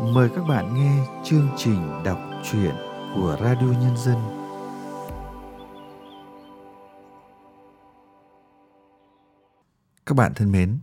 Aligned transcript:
mời 0.00 0.28
các 0.36 0.44
bạn 0.44 0.74
nghe 0.74 1.06
chương 1.24 1.48
trình 1.56 2.02
đọc 2.04 2.20
truyện 2.44 2.74
của 3.14 3.36
Radio 3.40 3.66
Nhân 3.66 3.96
dân. 3.96 4.16
Các 10.06 10.14
bạn 10.14 10.34
thân 10.34 10.52
mến, 10.52 10.78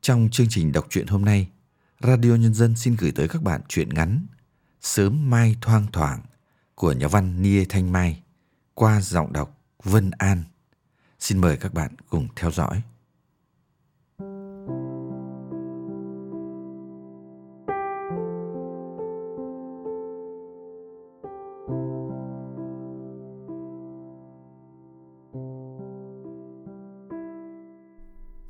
trong 0.00 0.28
chương 0.32 0.46
trình 0.50 0.72
đọc 0.72 0.86
truyện 0.90 1.06
hôm 1.06 1.24
nay, 1.24 1.48
Radio 2.00 2.34
Nhân 2.34 2.54
dân 2.54 2.76
xin 2.76 2.96
gửi 2.98 3.12
tới 3.12 3.28
các 3.28 3.42
bạn 3.42 3.60
truyện 3.68 3.88
ngắn 3.88 4.26
Sớm 4.80 5.30
Mai 5.30 5.56
Thoang 5.60 5.86
Thoảng 5.92 6.22
của 6.74 6.92
nhà 6.92 7.08
văn 7.08 7.42
Nia 7.42 7.64
Thanh 7.68 7.92
Mai 7.92 8.22
qua 8.74 9.00
giọng 9.00 9.32
đọc 9.32 9.58
Vân 9.82 10.10
An. 10.18 10.42
Xin 11.18 11.38
mời 11.38 11.56
các 11.56 11.74
bạn 11.74 11.90
cùng 12.08 12.28
theo 12.36 12.50
dõi. 12.50 12.82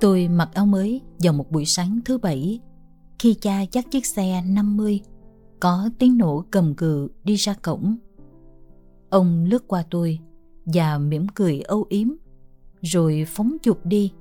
Tôi 0.01 0.27
mặc 0.27 0.49
áo 0.53 0.65
mới 0.65 1.01
vào 1.19 1.33
một 1.33 1.51
buổi 1.51 1.65
sáng 1.65 1.99
thứ 2.05 2.17
bảy 2.17 2.59
khi 3.19 3.33
cha 3.33 3.61
dắt 3.71 3.85
chiếc 3.91 4.05
xe 4.05 4.43
50 4.47 5.01
có 5.59 5.89
tiếng 5.99 6.17
nổ 6.17 6.43
cầm 6.51 6.75
cự 6.75 7.09
đi 7.23 7.35
ra 7.35 7.53
cổng. 7.53 7.95
Ông 9.09 9.45
lướt 9.45 9.67
qua 9.67 9.83
tôi 9.91 10.19
và 10.65 10.97
mỉm 10.97 11.27
cười 11.35 11.61
âu 11.61 11.85
yếm 11.89 12.07
rồi 12.81 13.25
phóng 13.27 13.57
chụp 13.61 13.79
đi. 13.83 14.11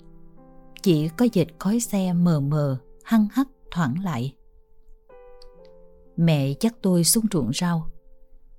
Chỉ 0.83 1.09
có 1.09 1.27
dệt 1.33 1.47
khói 1.59 1.81
xe 1.81 2.12
mờ 2.12 2.41
mờ 2.41 2.77
hăng 3.05 3.27
hắc 3.33 3.48
thoảng 3.70 4.05
lại. 4.05 4.34
Mẹ 6.17 6.53
dắt 6.61 6.75
tôi 6.83 7.05
xuống 7.05 7.25
ruộng 7.33 7.51
rau. 7.55 7.87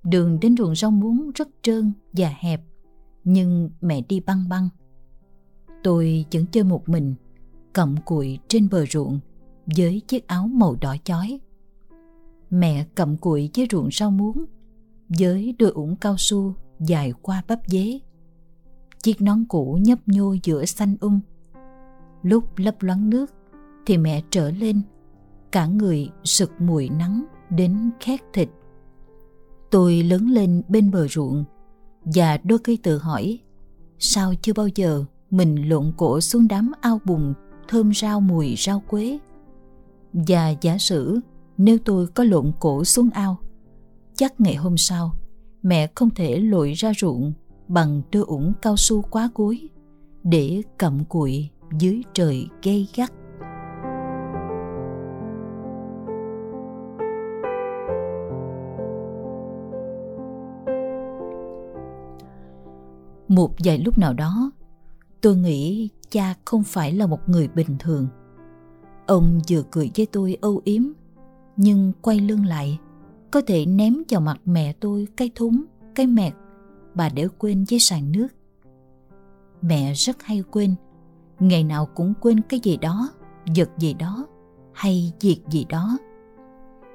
Đường 0.04 0.40
đến 0.40 0.58
ruộng 0.58 0.76
rau 0.76 0.92
muống 0.92 1.32
rất 1.36 1.48
trơn 1.62 1.94
và 2.14 2.36
hẹp, 2.40 2.62
nhưng 3.24 3.70
mẹ 3.82 4.02
đi 4.02 4.20
băng 4.20 4.50
băng. 4.50 4.70
Tôi 5.84 6.26
vẫn 6.32 6.46
chơi 6.52 6.64
một 6.64 6.90
mình, 6.90 7.16
cặm 7.74 7.96
cụi 8.06 8.40
trên 8.48 8.70
bờ 8.70 8.86
ruộng 8.86 9.20
với 9.76 10.02
chiếc 10.08 10.28
áo 10.28 10.48
màu 10.48 10.76
đỏ 10.82 10.96
chói. 11.04 11.40
Mẹ 12.50 12.86
cầm 12.96 13.18
cụi 13.18 13.50
với 13.56 13.68
ruộng 13.72 13.90
rau 13.92 14.12
muống, 14.12 14.46
với 15.20 15.56
đôi 15.60 15.72
ủng 15.72 15.96
cao 15.96 16.16
su 16.18 16.54
dài 16.80 17.14
qua 17.22 17.44
bắp 17.48 17.60
dế. 17.68 18.00
Chiếc 19.04 19.22
nón 19.22 19.46
cũ 19.50 19.80
nhấp 19.82 20.00
nhô 20.06 20.36
giữa 20.44 20.66
xanh 20.66 20.96
um. 21.00 21.20
Lúc 22.24 22.44
lấp 22.58 22.76
loáng 22.82 23.10
nước 23.10 23.34
thì 23.86 23.98
mẹ 23.98 24.24
trở 24.30 24.52
lên, 24.52 24.82
cả 25.52 25.66
người 25.66 26.10
sực 26.24 26.52
mùi 26.60 26.90
nắng 26.90 27.26
đến 27.50 27.90
khét 28.00 28.20
thịt. 28.34 28.50
Tôi 29.72 30.04
lớn 30.04 30.28
lên 30.30 30.62
bên 30.68 30.92
bờ 30.92 31.08
ruộng 31.08 31.44
và 32.04 32.38
đôi 32.44 32.60
khi 32.64 32.78
tự 32.78 32.98
hỏi 32.98 33.40
sao 34.00 34.34
chưa 34.42 34.54
bao 34.54 34.68
giờ 34.68 35.06
mình 35.32 35.70
lộn 35.70 35.92
cổ 35.98 36.22
xuống 36.22 36.48
đám 36.48 36.72
ao 36.82 37.00
bùn 37.06 37.34
thơm 37.68 37.94
rau 37.94 38.22
mùi 38.22 38.56
rau 38.58 38.80
quế. 38.88 39.20
Và 40.14 40.50
giả 40.62 40.78
sử 40.78 41.20
nếu 41.58 41.78
tôi 41.86 42.08
có 42.08 42.24
lộn 42.24 42.52
cổ 42.60 42.84
xuống 42.84 43.10
ao, 43.14 43.38
chắc 44.16 44.42
ngày 44.42 44.56
hôm 44.56 44.78
sau 44.78 45.12
mẹ 45.64 45.88
không 45.96 46.10
thể 46.10 46.38
lội 46.40 46.74
ra 46.74 46.92
ruộng 46.98 47.34
bằng 47.68 48.02
đôi 48.12 48.24
ủng 48.24 48.54
cao 48.62 48.78
su 48.78 49.02
quá 49.02 49.30
gối 49.36 49.70
để 50.24 50.62
cầm 50.78 51.06
cụi 51.06 51.50
dưới 51.80 52.02
trời 52.14 52.48
gay 52.64 52.88
gắt. 52.96 53.12
Một 63.28 63.52
vài 63.64 63.78
lúc 63.78 63.98
nào 63.98 64.14
đó, 64.14 64.52
tôi 65.22 65.38
nghĩ 65.38 65.90
cha 66.10 66.34
không 66.46 66.64
phải 66.64 66.94
là 66.94 67.08
một 67.08 67.30
người 67.30 67.48
bình 67.48 67.76
thường. 67.80 68.08
Ông 69.08 69.40
vừa 69.50 69.64
cười 69.72 69.92
với 69.96 70.06
tôi 70.06 70.38
âu 70.42 70.62
yếm, 70.64 70.84
nhưng 71.58 71.94
quay 72.02 72.20
lưng 72.20 72.46
lại, 72.46 72.80
có 73.32 73.42
thể 73.48 73.66
ném 73.66 73.96
vào 74.10 74.22
mặt 74.22 74.40
mẹ 74.46 74.74
tôi 74.74 75.08
cái 75.18 75.32
thúng, 75.36 75.64
cái 75.96 76.08
mẹt, 76.08 76.34
bà 76.96 77.10
để 77.10 77.28
quên 77.38 77.66
với 77.70 77.80
sàn 77.80 78.12
nước. 78.12 78.28
Mẹ 79.62 79.94
rất 79.94 80.24
hay 80.24 80.44
quên, 80.52 80.76
ngày 81.40 81.64
nào 81.64 81.86
cũng 81.86 82.14
quên 82.22 82.42
cái 82.42 82.60
gì 82.64 82.78
đó, 82.78 83.10
vật 83.56 83.70
gì 83.78 83.94
đó, 83.94 84.28
hay 84.74 85.14
việc 85.22 85.40
gì 85.50 85.66
đó. 85.70 85.98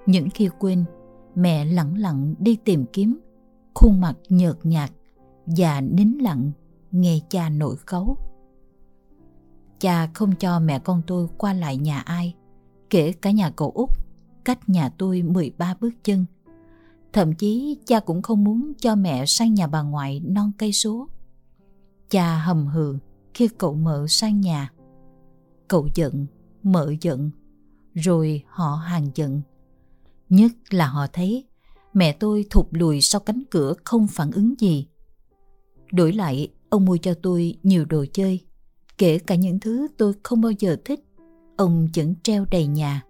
Những 0.07 0.31
khi 0.31 0.49
quên, 0.59 0.85
mẹ 1.35 1.65
lặng 1.65 1.99
lặng 1.99 2.35
đi 2.39 2.57
tìm 2.57 2.85
kiếm, 2.93 3.19
khuôn 3.75 4.01
mặt 4.01 4.15
nhợt 4.29 4.57
nhạt 4.63 4.91
và 5.47 5.81
nín 5.81 6.19
lặng 6.21 6.51
nghe 6.93 7.19
cha 7.29 7.49
nổi 7.49 7.77
cấu, 7.87 8.19
Cha 9.79 10.11
không 10.15 10.33
cho 10.37 10.61
mẹ 10.61 10.79
con 10.79 11.03
tôi 11.07 11.29
qua 11.39 11.53
lại 11.53 11.77
nhà 11.77 12.01
ai, 12.01 12.35
kể 12.91 13.13
cả 13.13 13.31
nhà 13.31 13.51
cậu 13.51 13.71
Út, 13.71 13.89
cách 14.45 14.69
nhà 14.69 14.89
tôi 14.89 15.23
13 15.23 15.75
bước 15.81 15.91
chân. 16.05 16.25
Thậm 17.13 17.35
chí 17.35 17.79
cha 17.87 18.01
cũng 18.01 18.23
không 18.23 18.45
muốn 18.45 18.73
cho 18.79 18.95
mẹ 18.95 19.27
sang 19.27 19.55
nhà 19.55 19.67
bà 19.67 19.83
ngoại 19.83 20.21
non 20.21 20.53
cây 20.59 20.73
số. 20.73 21.09
Cha 22.11 22.39
hầm 22.39 22.67
hừ 22.67 22.99
khi 23.35 23.49
cậu 23.59 23.75
mợ 23.75 24.07
sang 24.09 24.41
nhà. 24.41 24.73
Cậu 25.69 25.89
giận, 25.95 26.27
mợ 26.63 26.93
giận, 27.01 27.31
rồi 27.95 28.43
họ 28.49 28.75
hàng 28.75 29.11
giận. 29.15 29.43
Nhất 30.29 30.53
là 30.71 30.87
họ 30.87 31.07
thấy 31.13 31.45
mẹ 31.93 32.13
tôi 32.13 32.47
thụt 32.51 32.67
lùi 32.71 33.01
sau 33.01 33.21
cánh 33.21 33.43
cửa 33.51 33.75
không 33.85 34.07
phản 34.07 34.31
ứng 34.31 34.55
gì. 34.59 34.87
Đổi 35.93 36.13
lại, 36.13 36.49
ông 36.69 36.85
mua 36.85 36.97
cho 36.97 37.15
tôi 37.15 37.59
nhiều 37.63 37.85
đồ 37.85 38.05
chơi 38.13 38.47
Kể 38.99 39.19
cả 39.19 39.35
những 39.35 39.61
thứ 39.61 39.89
tôi 39.97 40.13
không 40.23 40.41
bao 40.41 40.53
giờ 40.59 40.77
thích, 40.85 41.01
ông 41.57 41.89
vẫn 41.97 42.15
treo 42.23 42.45
đầy 42.51 42.67
nhà. 42.67 43.03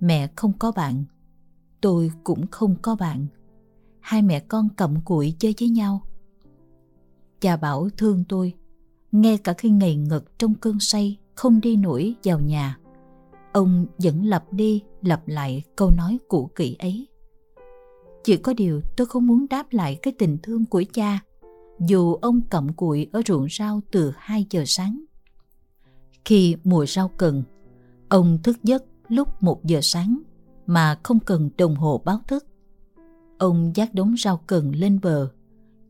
Mẹ 0.00 0.28
không 0.36 0.52
có 0.58 0.72
bạn, 0.72 1.04
tôi 1.80 2.10
cũng 2.24 2.46
không 2.46 2.76
có 2.82 2.96
bạn. 2.96 3.26
Hai 4.00 4.22
mẹ 4.22 4.40
con 4.40 4.68
cầm 4.76 5.00
cụi 5.04 5.34
chơi 5.38 5.54
với 5.60 5.68
nhau. 5.68 6.02
Cha 7.40 7.56
bảo 7.56 7.88
thương 7.96 8.24
tôi, 8.28 8.54
ngay 9.12 9.38
cả 9.38 9.52
khi 9.58 9.70
ngày 9.70 9.96
ngật 9.96 10.38
trong 10.38 10.54
cơn 10.54 10.80
say 10.80 11.18
không 11.34 11.60
đi 11.60 11.76
nổi 11.76 12.14
vào 12.24 12.40
nhà. 12.40 12.78
Ông 13.52 13.86
vẫn 13.98 14.24
lặp 14.24 14.52
đi 14.52 14.82
lặp 15.02 15.28
lại 15.28 15.62
câu 15.76 15.90
nói 15.90 16.18
cũ 16.28 16.50
kỹ 16.54 16.76
ấy. 16.78 17.08
Chỉ 18.24 18.36
có 18.36 18.54
điều 18.54 18.80
tôi 18.96 19.06
không 19.06 19.26
muốn 19.26 19.46
đáp 19.50 19.66
lại 19.70 19.98
cái 20.02 20.14
tình 20.18 20.38
thương 20.42 20.66
của 20.66 20.82
cha 20.92 21.20
dù 21.80 22.14
ông 22.14 22.40
cặm 22.40 22.72
cụi 22.72 23.08
ở 23.12 23.22
ruộng 23.26 23.46
rau 23.58 23.80
từ 23.90 24.12
2 24.16 24.46
giờ 24.50 24.64
sáng. 24.66 25.04
Khi 26.24 26.56
mùa 26.64 26.86
rau 26.86 27.08
cần, 27.08 27.42
ông 28.08 28.38
thức 28.42 28.56
giấc 28.62 28.84
lúc 29.08 29.42
1 29.42 29.64
giờ 29.64 29.80
sáng 29.82 30.18
mà 30.66 30.98
không 31.02 31.20
cần 31.20 31.50
đồng 31.58 31.76
hồ 31.76 32.02
báo 32.04 32.20
thức. 32.28 32.46
Ông 33.38 33.72
dắt 33.74 33.94
đống 33.94 34.14
rau 34.16 34.36
cần 34.36 34.74
lên 34.74 35.00
bờ, 35.02 35.28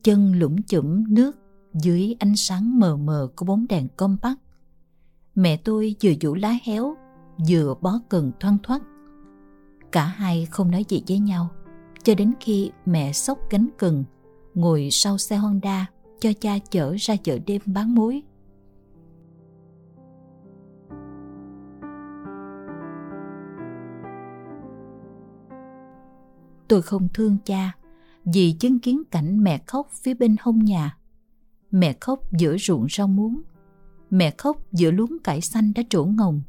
chân 0.03 0.33
lũng 0.39 0.63
chủm 0.63 1.15
nước 1.15 1.37
dưới 1.75 2.17
ánh 2.19 2.37
sáng 2.37 2.79
mờ 2.79 2.97
mờ 2.97 3.29
của 3.37 3.47
bóng 3.47 3.67
đèn 3.69 3.89
compact. 3.97 4.39
Mẹ 5.35 5.57
tôi 5.57 5.95
vừa 6.03 6.13
vũ 6.21 6.35
lá 6.35 6.59
héo, 6.63 6.97
vừa 7.49 7.75
bó 7.81 8.01
cần 8.09 8.33
thoăn 8.41 8.57
thoắt. 8.63 8.83
Cả 9.93 10.05
hai 10.05 10.47
không 10.47 10.71
nói 10.71 10.85
gì 10.89 11.03
với 11.09 11.19
nhau, 11.19 11.49
cho 12.03 12.15
đến 12.15 12.33
khi 12.41 12.71
mẹ 12.87 13.13
xốc 13.13 13.39
cánh 13.51 13.69
cần 13.79 14.05
ngồi 14.57 14.89
sau 14.91 15.19
xe 15.19 15.37
Honda 15.37 15.87
cho 16.21 16.31
cha 16.41 16.59
chở 16.71 16.95
ra 16.99 17.17
chợ 17.17 17.39
đêm 17.47 17.63
bán 17.67 17.95
muối. 17.95 18.23
Tôi 26.69 26.83
không 26.83 27.09
thương 27.15 27.37
cha 27.45 27.73
vì 28.25 28.53
chứng 28.53 28.79
kiến 28.79 29.03
cảnh 29.11 29.45
mẹ 29.45 29.63
khóc 29.67 29.89
phía 29.93 30.15
bên 30.15 30.37
hông 30.41 30.65
nhà. 30.65 30.99
Mẹ 31.71 31.97
khóc 32.01 32.33
giữa 32.33 32.57
ruộng 32.59 32.87
rau 32.91 33.07
muống. 33.07 33.43
Mẹ 34.11 34.35
khóc 34.39 34.57
giữa 34.73 34.91
luống 34.91 35.19
cải 35.25 35.41
xanh 35.41 35.73
đã 35.75 35.83
trổ 35.89 36.05
ngồng, 36.05 36.43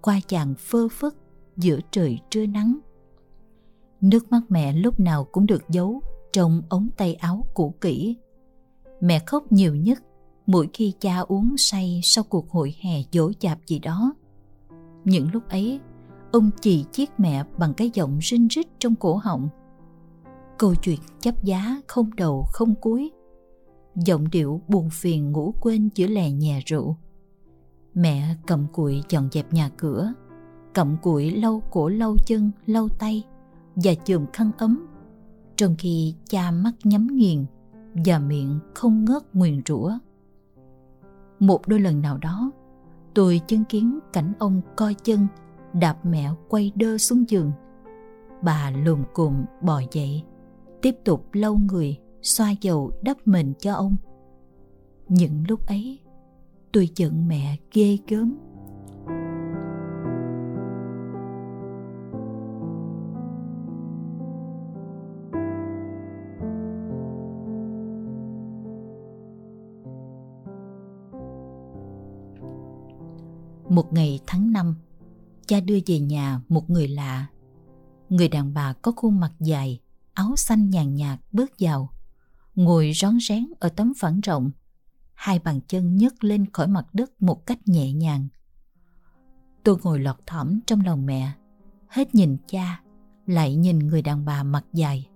qua 0.00 0.20
chàng 0.28 0.54
phơ 0.58 0.88
phất 0.88 1.12
giữa 1.56 1.78
trời 1.90 2.18
trưa 2.30 2.46
nắng. 2.46 2.78
Nước 4.00 4.32
mắt 4.32 4.40
mẹ 4.48 4.72
lúc 4.72 5.00
nào 5.00 5.24
cũng 5.24 5.46
được 5.46 5.62
giấu 5.68 6.02
trong 6.38 6.62
ống 6.68 6.88
tay 6.96 7.14
áo 7.14 7.46
cũ 7.54 7.74
kỹ. 7.80 8.16
Mẹ 9.00 9.18
khóc 9.26 9.52
nhiều 9.52 9.74
nhất 9.74 10.02
mỗi 10.46 10.68
khi 10.72 10.92
cha 11.00 11.18
uống 11.18 11.56
say 11.56 12.00
sau 12.02 12.24
cuộc 12.24 12.50
hội 12.50 12.74
hè 12.80 13.02
dỗ 13.12 13.32
chạp 13.32 13.58
gì 13.66 13.78
đó. 13.78 14.14
Những 15.04 15.28
lúc 15.32 15.48
ấy, 15.48 15.80
ông 16.32 16.50
chỉ 16.60 16.84
chiếc 16.92 17.10
mẹ 17.18 17.44
bằng 17.58 17.74
cái 17.74 17.90
giọng 17.94 18.18
rinh 18.22 18.48
rít 18.48 18.66
trong 18.78 18.94
cổ 18.94 19.16
họng. 19.16 19.48
Câu 20.58 20.74
chuyện 20.74 21.00
chấp 21.20 21.44
giá 21.44 21.80
không 21.86 22.10
đầu 22.16 22.44
không 22.52 22.74
cuối. 22.74 23.10
Giọng 23.94 24.30
điệu 24.30 24.60
buồn 24.68 24.90
phiền 24.92 25.32
ngủ 25.32 25.54
quên 25.60 25.88
giữa 25.94 26.06
lè 26.06 26.30
nhẹ 26.30 26.60
rượu. 26.66 26.96
Mẹ 27.94 28.34
cầm 28.46 28.66
cụi 28.72 29.02
dọn 29.08 29.28
dẹp 29.32 29.52
nhà 29.52 29.70
cửa, 29.76 30.12
cầm 30.74 30.96
cụi 31.02 31.30
lau 31.30 31.62
cổ 31.70 31.88
lau 31.88 32.16
chân 32.26 32.50
lau 32.66 32.88
tay 32.88 33.24
và 33.76 33.94
chườm 34.04 34.26
khăn 34.32 34.50
ấm 34.58 34.86
trong 35.58 35.74
khi 35.78 36.14
cha 36.28 36.50
mắt 36.50 36.72
nhắm 36.84 37.06
nghiền 37.06 37.44
và 38.06 38.18
miệng 38.18 38.58
không 38.74 39.04
ngớt 39.04 39.22
nguyền 39.34 39.62
rủa. 39.66 39.92
Một 41.38 41.68
đôi 41.68 41.80
lần 41.80 42.00
nào 42.00 42.18
đó, 42.18 42.50
tôi 43.14 43.40
chứng 43.46 43.64
kiến 43.64 43.98
cảnh 44.12 44.32
ông 44.38 44.60
coi 44.76 44.94
chân, 44.94 45.26
đạp 45.72 46.06
mẹ 46.06 46.30
quay 46.48 46.72
đơ 46.74 46.98
xuống 46.98 47.24
giường. 47.28 47.52
Bà 48.42 48.70
lùm 48.70 49.02
cùm 49.14 49.44
bò 49.62 49.80
dậy, 49.92 50.22
tiếp 50.82 50.96
tục 51.04 51.28
lau 51.32 51.60
người, 51.72 51.98
xoa 52.22 52.50
dầu 52.60 52.92
đắp 53.02 53.16
mình 53.24 53.52
cho 53.58 53.74
ông. 53.74 53.96
Những 55.08 55.44
lúc 55.48 55.66
ấy, 55.66 55.98
tôi 56.72 56.88
giận 56.96 57.28
mẹ 57.28 57.56
ghê 57.72 57.98
gớm. 58.08 58.38
Một 73.78 73.92
ngày 73.92 74.20
tháng 74.26 74.52
năm, 74.52 74.74
cha 75.46 75.60
đưa 75.60 75.78
về 75.86 75.98
nhà 75.98 76.40
một 76.48 76.70
người 76.70 76.88
lạ. 76.88 77.26
Người 78.08 78.28
đàn 78.28 78.54
bà 78.54 78.72
có 78.72 78.92
khuôn 78.96 79.20
mặt 79.20 79.32
dài, 79.40 79.80
áo 80.14 80.36
xanh 80.36 80.70
nhàn 80.70 80.94
nhạt 80.94 81.20
bước 81.32 81.50
vào, 81.58 81.92
ngồi 82.54 82.92
rón 82.94 83.18
rén 83.28 83.46
ở 83.60 83.68
tấm 83.68 83.92
phẳng 83.98 84.20
rộng, 84.20 84.50
hai 85.14 85.38
bàn 85.38 85.60
chân 85.68 85.96
nhấc 85.96 86.24
lên 86.24 86.46
khỏi 86.52 86.66
mặt 86.68 86.86
đất 86.92 87.22
một 87.22 87.46
cách 87.46 87.58
nhẹ 87.68 87.92
nhàng. 87.92 88.28
Tôi 89.64 89.76
ngồi 89.82 89.98
lọt 89.98 90.16
thỏm 90.26 90.60
trong 90.66 90.84
lòng 90.84 91.06
mẹ, 91.06 91.32
hết 91.88 92.14
nhìn 92.14 92.36
cha, 92.46 92.80
lại 93.26 93.56
nhìn 93.56 93.78
người 93.78 94.02
đàn 94.02 94.24
bà 94.24 94.42
mặt 94.42 94.64
dài. 94.72 95.08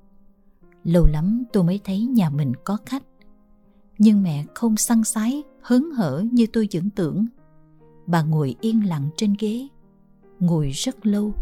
Lâu 0.85 1.07
lắm 1.07 1.45
tôi 1.53 1.65
mới 1.65 1.81
thấy 1.85 2.07
nhà 2.07 2.31
mình 2.31 2.53
có 2.65 2.79
khách. 2.87 3.05
Nhưng 3.99 4.23
mẹ 4.23 4.45
không 4.55 4.77
săn 4.77 5.05
sái, 5.05 5.43
hớn 5.63 5.91
hở 5.91 6.25
như 6.33 6.47
tôi 6.53 6.69
tưởng 6.71 6.91
tượng 6.91 7.27
bà 8.07 8.23
ngồi 8.23 8.57
yên 8.61 8.89
lặng 8.89 9.09
trên 9.17 9.35
ghế, 9.39 9.69
ngồi 10.41 10.71
rất 10.71 11.07
lâu. 11.07 11.33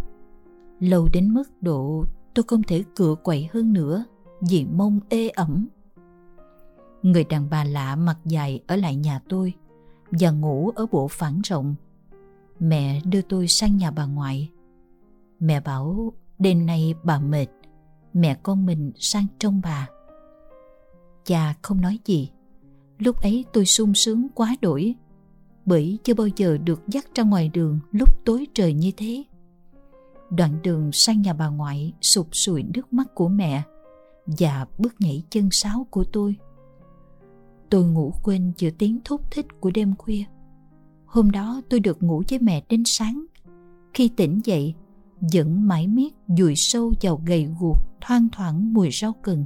Lâu 0.80 1.08
đến 1.12 1.34
mức 1.34 1.62
độ 1.62 2.04
tôi 2.34 2.42
không 2.48 2.62
thể 2.62 2.84
cựa 2.96 3.14
quậy 3.22 3.48
hơn 3.52 3.72
nữa 3.72 4.04
vì 4.40 4.64
mông 4.64 5.00
ê 5.08 5.28
ẩm. 5.28 5.68
Người 7.02 7.24
đàn 7.24 7.50
bà 7.50 7.64
lạ 7.64 7.96
mặt 7.96 8.18
dài 8.24 8.60
ở 8.66 8.76
lại 8.76 8.96
nhà 8.96 9.20
tôi 9.28 9.54
và 10.10 10.30
ngủ 10.30 10.70
ở 10.74 10.86
bộ 10.86 11.08
phản 11.08 11.40
rộng. 11.44 11.74
Mẹ 12.58 13.00
đưa 13.04 13.22
tôi 13.22 13.48
sang 13.48 13.76
nhà 13.76 13.90
bà 13.90 14.06
ngoại. 14.06 14.50
Mẹ 15.40 15.60
bảo, 15.60 16.12
đêm 16.38 16.66
nay 16.66 16.94
bà 17.02 17.18
mệt, 17.20 17.46
mẹ 18.12 18.38
con 18.42 18.66
mình 18.66 18.92
sang 18.96 19.26
trông 19.38 19.60
bà. 19.64 19.88
Cha 21.24 21.54
không 21.62 21.80
nói 21.80 21.98
gì. 22.04 22.30
Lúc 22.98 23.16
ấy 23.22 23.44
tôi 23.52 23.66
sung 23.66 23.94
sướng 23.94 24.26
quá 24.34 24.56
đổi 24.60 24.94
bởi 25.66 25.98
chưa 26.04 26.14
bao 26.14 26.26
giờ 26.36 26.58
được 26.58 26.82
dắt 26.88 27.06
ra 27.14 27.24
ngoài 27.24 27.48
đường 27.48 27.78
lúc 27.92 28.24
tối 28.24 28.46
trời 28.54 28.74
như 28.74 28.90
thế. 28.96 29.24
Đoạn 30.30 30.58
đường 30.62 30.92
sang 30.92 31.22
nhà 31.22 31.32
bà 31.32 31.48
ngoại 31.48 31.92
sụp 32.00 32.28
sùi 32.32 32.62
nước 32.62 32.92
mắt 32.92 33.14
của 33.14 33.28
mẹ 33.28 33.62
và 34.26 34.66
bước 34.78 34.94
nhảy 34.98 35.22
chân 35.30 35.48
sáo 35.50 35.86
của 35.90 36.04
tôi. 36.04 36.36
Tôi 37.70 37.84
ngủ 37.84 38.12
quên 38.22 38.52
giữa 38.58 38.70
tiếng 38.78 38.98
thúc 39.04 39.30
thích 39.30 39.46
của 39.60 39.70
đêm 39.74 39.96
khuya. 39.96 40.24
Hôm 41.06 41.30
đó 41.30 41.60
tôi 41.70 41.80
được 41.80 42.02
ngủ 42.02 42.22
với 42.30 42.38
mẹ 42.38 42.62
đến 42.68 42.82
sáng. 42.86 43.24
Khi 43.94 44.08
tỉnh 44.08 44.40
dậy, 44.44 44.74
vẫn 45.32 45.68
mãi 45.68 45.86
miết 45.86 46.14
dùi 46.38 46.56
sâu 46.56 46.92
vào 47.00 47.22
gầy 47.26 47.48
guộc 47.60 47.76
thoang 48.00 48.28
thoảng 48.32 48.74
mùi 48.74 48.90
rau 48.92 49.12
cần. 49.22 49.44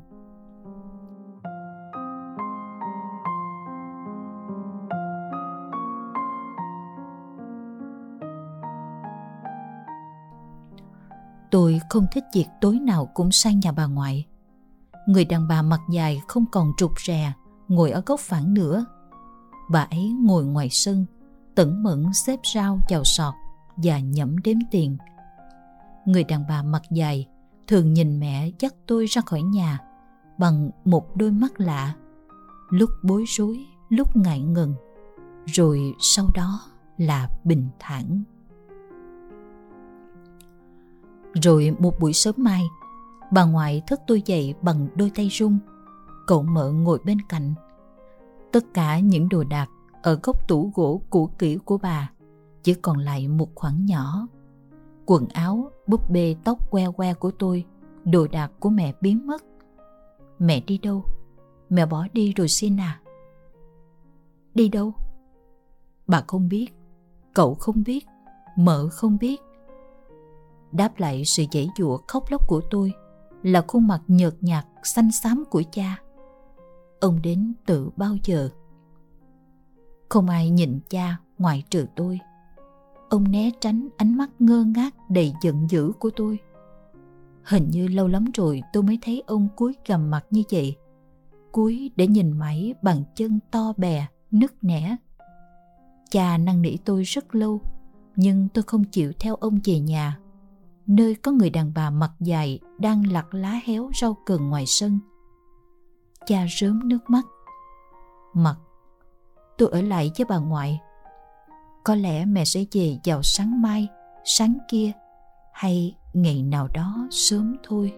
Tôi 11.55 11.81
không 11.89 12.07
thích 12.13 12.25
việc 12.35 12.47
tối 12.61 12.79
nào 12.79 13.07
cũng 13.15 13.33
sang 13.33 13.61
nhà 13.61 13.73
bà 13.73 13.87
ngoại. 13.87 14.27
Người 15.07 15.25
đàn 15.25 15.49
bà 15.49 15.63
mặt 15.63 15.81
dài 15.91 16.23
không 16.29 16.45
còn 16.53 16.73
trục 16.77 17.01
rè, 17.07 17.33
ngồi 17.69 17.91
ở 17.91 18.03
góc 18.07 18.21
phản 18.21 18.55
nữa. 18.55 18.85
Bà 19.71 19.83
ấy 19.83 20.13
ngồi 20.23 20.45
ngoài 20.45 20.69
sân, 20.71 21.07
tẩn 21.55 21.83
mẫn 21.83 22.05
xếp 22.15 22.41
rau 22.55 22.79
chào 22.89 23.05
sọt 23.05 23.35
và 23.77 23.99
nhẩm 23.99 24.39
đếm 24.39 24.57
tiền. 24.71 24.97
Người 26.05 26.25
đàn 26.25 26.45
bà 26.49 26.63
mặt 26.63 26.83
dài 26.91 27.29
thường 27.69 27.95
nhìn 27.95 28.21
mẹ 28.21 28.51
dắt 28.59 28.75
tôi 28.87 29.07
ra 29.07 29.23
khỏi 29.23 29.43
nhà 29.43 29.79
bằng 30.39 30.71
một 30.85 31.17
đôi 31.17 31.31
mắt 31.31 31.61
lạ, 31.61 31.95
lúc 32.71 32.91
bối 33.03 33.25
rối, 33.29 33.67
lúc 33.89 34.17
ngại 34.17 34.41
ngần, 34.41 34.75
rồi 35.47 35.95
sau 36.01 36.27
đó 36.35 36.61
là 36.99 37.29
bình 37.45 37.69
thản. 37.79 38.23
Rồi 41.43 41.77
một 41.79 42.01
buổi 42.01 42.13
sớm 42.13 42.35
mai, 42.39 42.63
bà 43.33 43.45
ngoại 43.45 43.83
thức 43.87 44.01
tôi 44.07 44.23
dậy 44.27 44.55
bằng 44.63 44.89
đôi 44.95 45.11
tay 45.15 45.29
run. 45.29 45.59
Cậu 46.27 46.43
mợ 46.43 46.71
ngồi 46.71 46.99
bên 47.05 47.19
cạnh. 47.29 47.55
Tất 48.53 48.65
cả 48.75 48.99
những 48.99 49.29
đồ 49.29 49.45
đạc 49.45 49.71
ở 50.03 50.19
góc 50.23 50.49
tủ 50.49 50.73
gỗ 50.75 51.03
cũ 51.11 51.31
kỹ 51.39 51.59
của 51.65 51.79
bà 51.79 52.11
chỉ 52.63 52.75
còn 52.75 52.99
lại 52.99 53.29
một 53.29 53.55
khoảng 53.55 53.87
nhỏ. 53.87 54.27
Quần 55.07 55.29
áo, 55.29 55.71
búp 55.87 56.11
bê 56.11 56.37
tóc 56.45 56.71
que 56.71 56.87
que 56.97 57.15
của 57.15 57.31
tôi, 57.31 57.65
đồ 58.05 58.27
đạc 58.33 58.53
của 58.61 58.71
mẹ 58.71 58.93
biến 59.01 59.27
mất. 59.27 59.45
Mẹ 60.39 60.61
đi 60.61 60.79
đâu? 60.79 61.03
Mẹ 61.71 61.87
bỏ 61.87 62.07
đi 62.13 62.33
rồi 62.33 62.49
xin 62.49 62.81
à? 62.81 63.01
Đi 64.55 64.69
đâu? 64.69 64.93
Bà 66.07 66.25
không 66.27 66.49
biết, 66.49 66.67
cậu 67.35 67.55
không 67.55 67.83
biết, 67.87 68.07
mợ 68.57 68.89
không 68.89 69.19
biết. 69.19 69.41
Đáp 70.75 71.01
lại 71.01 71.23
sự 71.25 71.45
dãy 71.53 71.69
dụa 71.79 71.99
khóc 72.09 72.25
lóc 72.31 72.49
của 72.49 72.61
tôi 72.71 72.93
là 73.43 73.65
khuôn 73.69 73.87
mặt 73.87 74.01
nhợt 74.09 74.35
nhạt 74.41 74.67
xanh 74.83 75.13
xám 75.13 75.45
của 75.51 75.63
cha. 75.73 75.99
Ông 77.01 77.23
đến 77.23 77.53
từ 77.67 77.91
bao 77.97 78.17
giờ? 78.25 78.49
Không 80.09 80.29
ai 80.29 80.51
nhìn 80.51 80.81
cha 80.89 81.17
ngoại 81.39 81.65
trừ 81.71 81.87
tôi. 81.97 82.21
Ông 83.11 83.31
né 83.31 83.51
tránh 83.61 83.89
ánh 83.97 84.17
mắt 84.17 84.31
ngơ 84.39 84.65
ngác 84.65 84.95
đầy 85.11 85.33
giận 85.43 85.67
dữ 85.71 85.93
của 85.99 86.11
tôi. 86.17 86.39
Hình 87.45 87.71
như 87.71 87.89
lâu 87.89 88.09
lắm 88.09 88.25
rồi 88.35 88.63
tôi 88.73 88.83
mới 88.83 88.99
thấy 89.03 89.23
ông 89.27 89.49
cúi 89.57 89.75
gầm 89.87 90.11
mặt 90.11 90.27
như 90.31 90.43
vậy. 90.51 90.77
Cúi 91.53 91.91
để 91.97 92.07
nhìn 92.07 92.33
máy 92.33 92.75
bằng 92.83 93.03
chân 93.15 93.39
to 93.51 93.73
bè, 93.77 94.07
nứt 94.31 94.65
nẻ. 94.65 94.97
Cha 96.11 96.39
năn 96.39 96.63
nỉ 96.63 96.77
tôi 96.77 97.03
rất 97.03 97.35
lâu, 97.35 97.61
nhưng 98.17 98.49
tôi 98.55 98.63
không 98.63 98.85
chịu 98.85 99.13
theo 99.19 99.35
ông 99.35 99.59
về 99.65 99.81
nhà 99.81 100.19
nơi 100.87 101.15
có 101.15 101.33
người 101.33 101.51
đàn 101.51 101.73
bà 101.75 101.91
mặt 101.91 102.11
dài 102.21 102.61
đang 102.79 103.13
lặt 103.13 103.35
lá 103.35 103.61
héo 103.65 103.91
rau 104.01 104.17
cần 104.27 104.49
ngoài 104.49 104.65
sân. 104.67 104.99
Cha 106.27 106.47
rớm 106.61 106.89
nước 106.89 107.11
mắt. 107.11 107.25
Mặt, 108.35 108.57
tôi 109.59 109.69
ở 109.73 109.83
lại 109.83 110.11
với 110.19 110.25
bà 110.29 110.39
ngoại. 110.39 110.81
Có 111.85 111.95
lẽ 111.95 112.25
mẹ 112.25 112.45
sẽ 112.45 112.65
về 112.73 112.99
vào 113.05 113.23
sáng 113.23 113.63
mai, 113.63 113.89
sáng 114.25 114.59
kia 114.71 114.93
hay 115.53 115.97
ngày 116.13 116.43
nào 116.43 116.69
đó 116.75 117.09
sớm 117.11 117.57
thôi. 117.63 117.93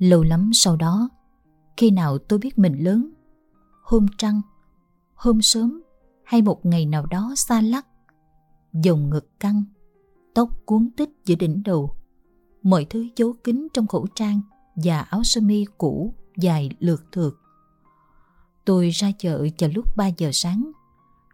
Lâu 0.00 0.22
lắm 0.22 0.50
sau 0.54 0.76
đó, 0.76 1.08
khi 1.76 1.90
nào 1.90 2.18
tôi 2.18 2.38
biết 2.38 2.58
mình 2.58 2.84
lớn, 2.84 3.10
hôm 3.82 4.06
trăng, 4.18 4.40
hôm 5.14 5.42
sớm 5.42 5.82
hay 6.24 6.42
một 6.42 6.66
ngày 6.66 6.86
nào 6.86 7.06
đó 7.06 7.34
xa 7.36 7.60
lắc, 7.60 7.86
dòng 8.72 9.10
ngực 9.10 9.40
căng, 9.40 9.64
tóc 10.34 10.48
cuốn 10.66 10.90
tích 10.96 11.10
giữa 11.24 11.34
đỉnh 11.34 11.62
đầu, 11.64 11.96
mọi 12.62 12.84
thứ 12.84 13.06
giấu 13.16 13.32
kín 13.44 13.68
trong 13.74 13.86
khẩu 13.86 14.06
trang 14.14 14.40
và 14.74 15.00
áo 15.00 15.24
sơ 15.24 15.40
mi 15.40 15.64
cũ 15.78 16.14
dài 16.36 16.70
lượt 16.78 17.12
thượt. 17.12 17.32
Tôi 18.64 18.90
ra 18.90 19.10
chợ 19.18 19.46
vào 19.58 19.70
lúc 19.74 19.96
3 19.96 20.06
giờ 20.06 20.30
sáng, 20.32 20.72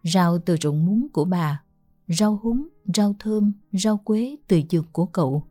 rau 0.04 0.38
từ 0.38 0.56
ruộng 0.62 0.86
muống 0.86 1.08
của 1.12 1.24
bà, 1.24 1.62
rau 2.08 2.40
húng, 2.42 2.68
rau 2.94 3.14
thơm, 3.18 3.52
rau 3.72 3.96
quế 3.96 4.36
từ 4.48 4.60
giường 4.68 4.86
của 4.92 5.06
cậu 5.06 5.44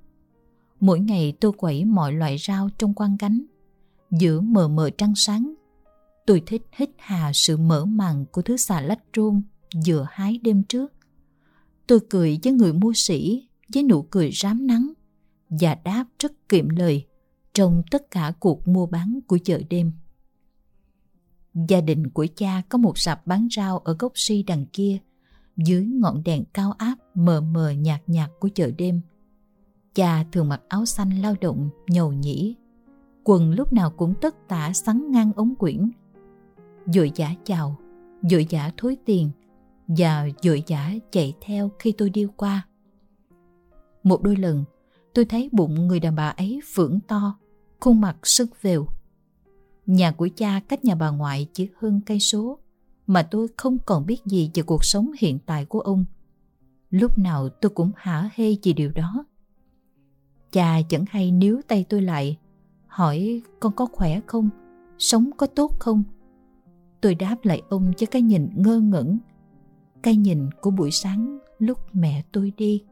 Mỗi 0.86 1.00
ngày 1.00 1.34
tôi 1.40 1.52
quẩy 1.52 1.86
mọi 1.86 2.14
loại 2.14 2.38
rau 2.38 2.70
trong 2.78 2.94
quan 2.94 3.18
cánh. 3.18 3.46
Giữa 4.12 4.42
mờ 4.42 4.68
mờ 4.68 4.90
trăng 4.90 5.14
sáng, 5.16 5.54
tôi 6.26 6.44
thích 6.46 6.62
hít 6.76 6.90
hà 6.98 7.32
sự 7.34 7.58
mở 7.58 7.86
màng 7.86 8.26
của 8.32 8.42
thứ 8.42 8.58
xà 8.58 8.82
lách 8.82 9.04
rôn 9.16 9.42
vừa 9.86 10.06
hái 10.10 10.38
đêm 10.38 10.64
trước. 10.64 10.94
Tôi 11.88 12.00
cười 12.10 12.40
với 12.44 12.54
người 12.54 12.74
mua 12.74 12.92
sĩ 12.96 13.48
với 13.74 13.84
nụ 13.84 14.02
cười 14.02 14.32
rám 14.32 14.68
nắng 14.68 14.94
và 15.50 15.76
đáp 15.76 16.06
rất 16.20 16.50
kiệm 16.50 16.70
lời 16.70 17.06
trong 17.54 17.84
tất 17.92 18.12
cả 18.12 18.34
cuộc 18.40 18.68
mua 18.68 18.86
bán 18.86 19.20
của 19.28 19.38
chợ 19.44 19.60
đêm. 19.70 19.92
Gia 21.68 21.82
đình 21.82 22.10
của 22.10 22.28
cha 22.36 22.62
có 22.70 22.78
một 22.78 22.98
sạp 22.98 23.28
bán 23.28 23.48
rau 23.56 23.80
ở 23.80 23.96
gốc 24.00 24.12
si 24.16 24.44
đằng 24.44 24.66
kia, 24.66 24.98
dưới 25.58 25.86
ngọn 25.86 26.24
đèn 26.24 26.44
cao 26.54 26.72
áp 26.72 26.96
mờ 27.14 27.42
mờ 27.42 27.70
nhạt 27.70 28.02
nhạt 28.08 28.30
của 28.40 28.50
chợ 28.56 28.72
đêm. 28.78 29.02
Cha 29.96 30.24
thường 30.32 30.50
mặc 30.50 30.62
áo 30.68 30.86
xanh 30.86 31.22
lao 31.22 31.36
động, 31.42 31.70
nhầu 31.88 32.14
nhĩ. 32.14 32.56
Quần 33.24 33.52
lúc 33.52 33.74
nào 33.74 33.92
cũng 33.92 34.14
tất 34.22 34.48
tả 34.48 34.74
sắn 34.74 35.12
ngang 35.12 35.32
ống 35.36 35.56
quyển. 35.56 35.92
Dội 36.86 37.12
giả 37.16 37.34
chào, 37.44 37.76
dội 38.22 38.46
giả 38.50 38.72
thối 38.78 38.98
tiền 39.06 39.30
và 39.88 40.28
dội 40.42 40.64
giả 40.68 40.94
chạy 41.12 41.34
theo 41.42 41.72
khi 41.80 41.92
tôi 41.92 42.10
đi 42.10 42.28
qua. 42.36 42.68
Một 44.04 44.24
đôi 44.24 44.36
lần, 44.36 44.64
tôi 45.14 45.26
thấy 45.26 45.50
bụng 45.52 45.88
người 45.88 46.00
đàn 46.00 46.16
bà 46.16 46.28
ấy 46.30 46.60
phưởng 46.74 47.00
to, 47.08 47.38
khuôn 47.80 48.02
mặt 48.02 48.18
sưng 48.24 48.48
vều. 48.62 48.88
Nhà 49.86 50.12
của 50.12 50.30
cha 50.36 50.60
cách 50.68 50.86
nhà 50.86 50.96
bà 50.96 51.10
ngoại 51.10 51.48
chỉ 51.54 51.70
hơn 51.78 52.02
cây 52.06 52.20
số, 52.20 52.60
mà 53.08 53.24
tôi 53.24 53.48
không 53.58 53.78
còn 53.86 54.06
biết 54.06 54.26
gì 54.26 54.52
về 54.54 54.64
cuộc 54.64 54.86
sống 54.86 55.12
hiện 55.20 55.40
tại 55.46 55.66
của 55.66 55.80
ông. 55.80 56.06
Lúc 56.90 57.18
nào 57.18 57.50
tôi 57.50 57.70
cũng 57.70 57.92
hả 57.96 58.30
hê 58.36 58.56
vì 58.64 58.74
điều 58.74 58.92
đó. 58.92 59.26
Cha 60.56 60.82
chẳng 60.90 61.06
hay 61.10 61.32
níu 61.32 61.62
tay 61.68 61.86
tôi 61.90 62.02
lại, 62.02 62.38
hỏi 62.88 63.42
con 63.60 63.74
có 63.76 63.86
khỏe 63.86 64.20
không, 64.26 64.50
sống 64.98 65.30
có 65.38 65.48
tốt 65.48 65.72
không. 65.80 66.04
Tôi 67.02 67.16
đáp 67.16 67.36
lại 67.44 67.62
ông 67.70 67.92
với 68.00 68.08
cái 68.08 68.22
nhìn 68.22 68.50
ngơ 68.56 68.80
ngẩn, 68.80 69.18
cái 70.04 70.16
nhìn 70.16 70.50
của 70.62 70.72
buổi 70.72 70.92
sáng 70.92 71.40
lúc 71.60 71.78
mẹ 71.94 72.24
tôi 72.32 72.54
đi. 72.58 72.84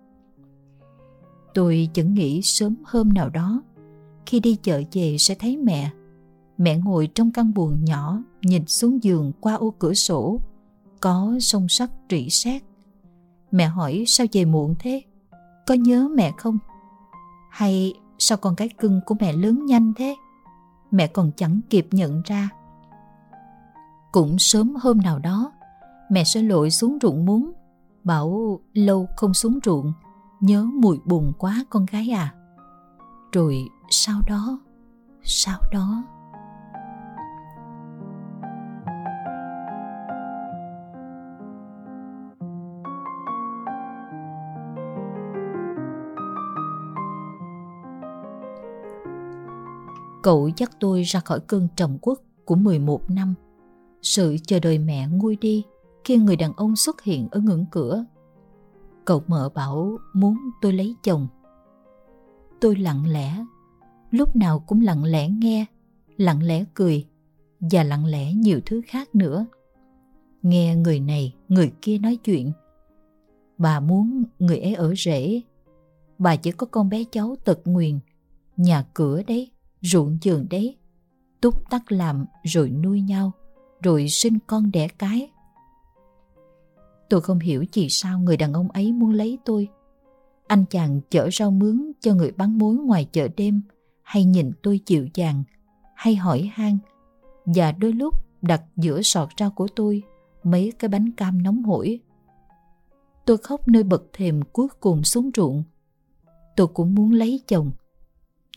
Tôi 1.54 1.90
chẳng 1.94 2.14
nghĩ 2.14 2.42
sớm 2.42 2.76
hôm 2.86 3.10
nào 3.10 3.30
đó, 3.30 3.64
khi 4.26 4.40
đi 4.40 4.56
chợ 4.56 4.82
về 4.92 5.16
sẽ 5.20 5.36
thấy 5.36 5.58
mẹ. 5.58 5.92
Mẹ 6.58 6.78
ngồi 6.78 7.10
trong 7.16 7.32
căn 7.32 7.54
buồng 7.54 7.86
nhỏ, 7.86 8.24
nhìn 8.42 8.68
xuống 8.68 9.04
giường 9.04 9.32
qua 9.40 9.54
ô 9.54 9.74
cửa 9.80 9.94
sổ, 9.94 10.40
có 11.02 11.38
sông 11.40 11.68
sắt 11.70 11.90
rỉ 12.10 12.30
sét. 12.30 12.64
Mẹ 13.52 13.66
hỏi 13.66 14.04
sao 14.08 14.28
về 14.32 14.46
muộn 14.46 14.76
thế? 14.80 15.02
Có 15.68 15.74
nhớ 15.74 16.10
mẹ 16.16 16.32
không? 16.38 16.58
Hay 17.54 17.94
sao 18.20 18.38
con 18.38 18.56
cái 18.56 18.70
cưng 18.70 19.02
của 19.06 19.16
mẹ 19.20 19.34
lớn 19.34 19.66
nhanh 19.66 19.94
thế? 19.96 20.16
Mẹ 20.92 21.08
còn 21.08 21.32
chẳng 21.38 21.60
kịp 21.70 21.88
nhận 21.92 22.22
ra. 22.26 22.50
Cũng 24.12 24.40
sớm 24.40 24.76
hôm 24.82 24.98
nào 24.98 25.20
đó, 25.20 25.52
mẹ 26.10 26.24
sẽ 26.24 26.42
lội 26.42 26.72
xuống 26.72 26.98
ruộng 27.02 27.26
muống, 27.26 27.52
bảo 28.04 28.60
lâu 28.74 29.08
không 29.16 29.34
xuống 29.34 29.60
ruộng, 29.66 29.94
nhớ 30.40 30.64
mùi 30.64 31.00
bùn 31.06 31.34
quá 31.38 31.66
con 31.70 31.86
gái 31.86 32.10
à. 32.10 32.34
Rồi 33.32 33.70
sau 33.90 34.22
đó, 34.28 34.60
sau 35.24 35.60
đó... 35.72 36.04
Cậu 50.24 50.50
dắt 50.58 50.72
tôi 50.80 51.04
ra 51.04 51.20
khỏi 51.20 51.40
cơn 51.40 51.68
trầm 51.76 51.98
quốc 52.02 52.20
của 52.46 52.56
11 52.56 53.10
năm. 53.10 53.34
Sự 54.02 54.38
chờ 54.44 54.60
đợi 54.60 54.78
mẹ 54.78 55.08
nguôi 55.12 55.36
đi 55.42 55.64
khi 56.04 56.18
người 56.18 56.36
đàn 56.36 56.54
ông 56.54 56.76
xuất 56.76 57.02
hiện 57.02 57.28
ở 57.32 57.40
ngưỡng 57.40 57.66
cửa. 57.72 58.06
Cậu 59.06 59.24
mợ 59.28 59.50
bảo 59.50 59.98
muốn 60.14 60.38
tôi 60.62 60.74
lấy 60.74 60.96
chồng. 61.04 61.28
Tôi 62.62 62.76
lặng 62.76 63.04
lẽ, 63.08 63.46
lúc 64.12 64.36
nào 64.36 64.60
cũng 64.60 64.82
lặng 64.82 65.04
lẽ 65.04 65.30
nghe, 65.30 65.66
lặng 66.18 66.44
lẽ 66.44 66.66
cười 66.74 67.06
và 67.60 67.84
lặng 67.84 68.06
lẽ 68.06 68.34
nhiều 68.34 68.60
thứ 68.66 68.82
khác 68.88 69.16
nữa. 69.16 69.46
Nghe 70.42 70.76
người 70.76 71.00
này, 71.00 71.36
người 71.48 71.72
kia 71.82 71.98
nói 71.98 72.16
chuyện. 72.16 72.52
Bà 73.58 73.80
muốn 73.80 74.24
người 74.40 74.60
ấy 74.60 74.74
ở 74.74 74.94
rể 74.98 75.42
Bà 76.18 76.36
chỉ 76.36 76.52
có 76.52 76.68
con 76.72 76.90
bé 76.90 77.04
cháu 77.12 77.36
tật 77.46 77.60
nguyền, 77.66 78.00
nhà 78.58 78.86
cửa 78.94 79.24
đấy 79.28 79.53
ruộng 79.84 80.18
giường 80.22 80.48
đấy. 80.50 80.78
Túc 81.42 81.70
tắc 81.70 81.92
làm 81.92 82.26
rồi 82.44 82.70
nuôi 82.70 83.02
nhau, 83.02 83.32
rồi 83.82 84.08
sinh 84.10 84.38
con 84.48 84.72
đẻ 84.72 84.88
cái. 84.88 85.32
Tôi 87.10 87.22
không 87.22 87.40
hiểu 87.40 87.66
vì 87.74 87.90
sao 87.90 88.20
người 88.20 88.38
đàn 88.38 88.54
ông 88.54 88.72
ấy 88.72 88.92
muốn 88.92 89.12
lấy 89.12 89.38
tôi. 89.46 89.68
Anh 90.48 90.66
chàng 90.70 91.02
chở 91.10 91.30
rau 91.34 91.52
mướn 91.52 91.92
cho 92.00 92.14
người 92.14 92.32
bán 92.32 92.58
muối 92.58 92.76
ngoài 92.76 93.06
chợ 93.12 93.28
đêm, 93.38 93.62
hay 94.02 94.26
nhìn 94.26 94.52
tôi 94.64 94.80
dịu 94.86 95.08
dàng, 95.14 95.44
hay 95.96 96.16
hỏi 96.16 96.52
han. 96.54 96.78
Và 97.46 97.72
đôi 97.72 97.94
lúc 97.94 98.14
đặt 98.42 98.64
giữa 98.76 99.02
sọt 99.02 99.30
rau 99.40 99.52
của 99.52 99.68
tôi 99.76 100.04
mấy 100.44 100.74
cái 100.80 100.90
bánh 100.90 101.12
cam 101.12 101.44
nóng 101.44 101.64
hổi. 101.64 102.00
Tôi 103.26 103.38
khóc 103.38 103.68
nơi 103.68 103.84
bậc 103.84 104.04
thềm 104.14 104.42
cuối 104.54 104.68
cùng 104.80 105.04
xuống 105.04 105.30
ruộng. 105.36 105.64
Tôi 106.56 106.68
cũng 106.68 106.96
muốn 106.96 107.12
lấy 107.12 107.42
chồng 107.48 107.72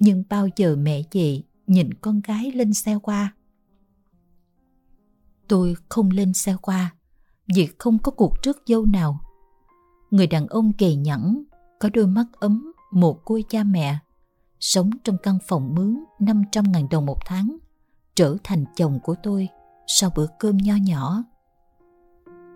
nhưng 0.01 0.23
bao 0.29 0.49
giờ 0.57 0.77
mẹ 0.77 1.03
về 1.13 1.43
nhìn 1.67 1.95
con 1.95 2.21
gái 2.21 2.53
lên 2.53 2.75
xe 2.75 2.99
qua. 3.03 3.35
Tôi 5.49 5.75
không 5.89 6.11
lên 6.11 6.35
xe 6.35 6.57
qua 6.63 6.95
vì 7.55 7.69
không 7.79 7.99
có 7.99 8.13
cuộc 8.13 8.43
rước 8.43 8.63
dâu 8.67 8.87
nào. 8.87 9.21
Người 10.11 10.27
đàn 10.27 10.47
ông 10.47 10.73
kề 10.73 10.95
nhẫn, 10.95 11.43
có 11.81 11.89
đôi 11.93 12.07
mắt 12.07 12.27
ấm, 12.33 12.73
một 12.93 13.25
cô 13.25 13.41
cha 13.49 13.65
mẹ, 13.65 13.99
sống 14.61 14.91
trong 15.05 15.17
căn 15.23 15.39
phòng 15.49 15.75
mướn 15.75 16.05
500.000 16.19 16.89
đồng 16.91 17.07
một 17.07 17.19
tháng, 17.27 17.57
trở 18.15 18.37
thành 18.45 18.65
chồng 18.77 18.99
của 19.03 19.15
tôi 19.23 19.49
sau 19.87 20.11
bữa 20.17 20.27
cơm 20.39 20.57
nho 20.57 20.75
nhỏ. 20.77 21.25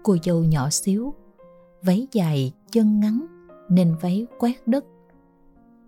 Cô 0.03 0.17
dâu 0.25 0.45
nhỏ 0.45 0.71
xíu, 0.71 1.15
váy 1.83 2.09
dài, 2.13 2.53
chân 2.73 3.01
ngắn 3.01 3.27
nên 3.71 3.97
váy 4.01 4.27
quét 4.39 4.69
đất. 4.69 4.85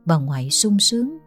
Bà 0.05 0.17
ngoại 0.17 0.51
sung 0.51 0.79
sướng 0.79 1.19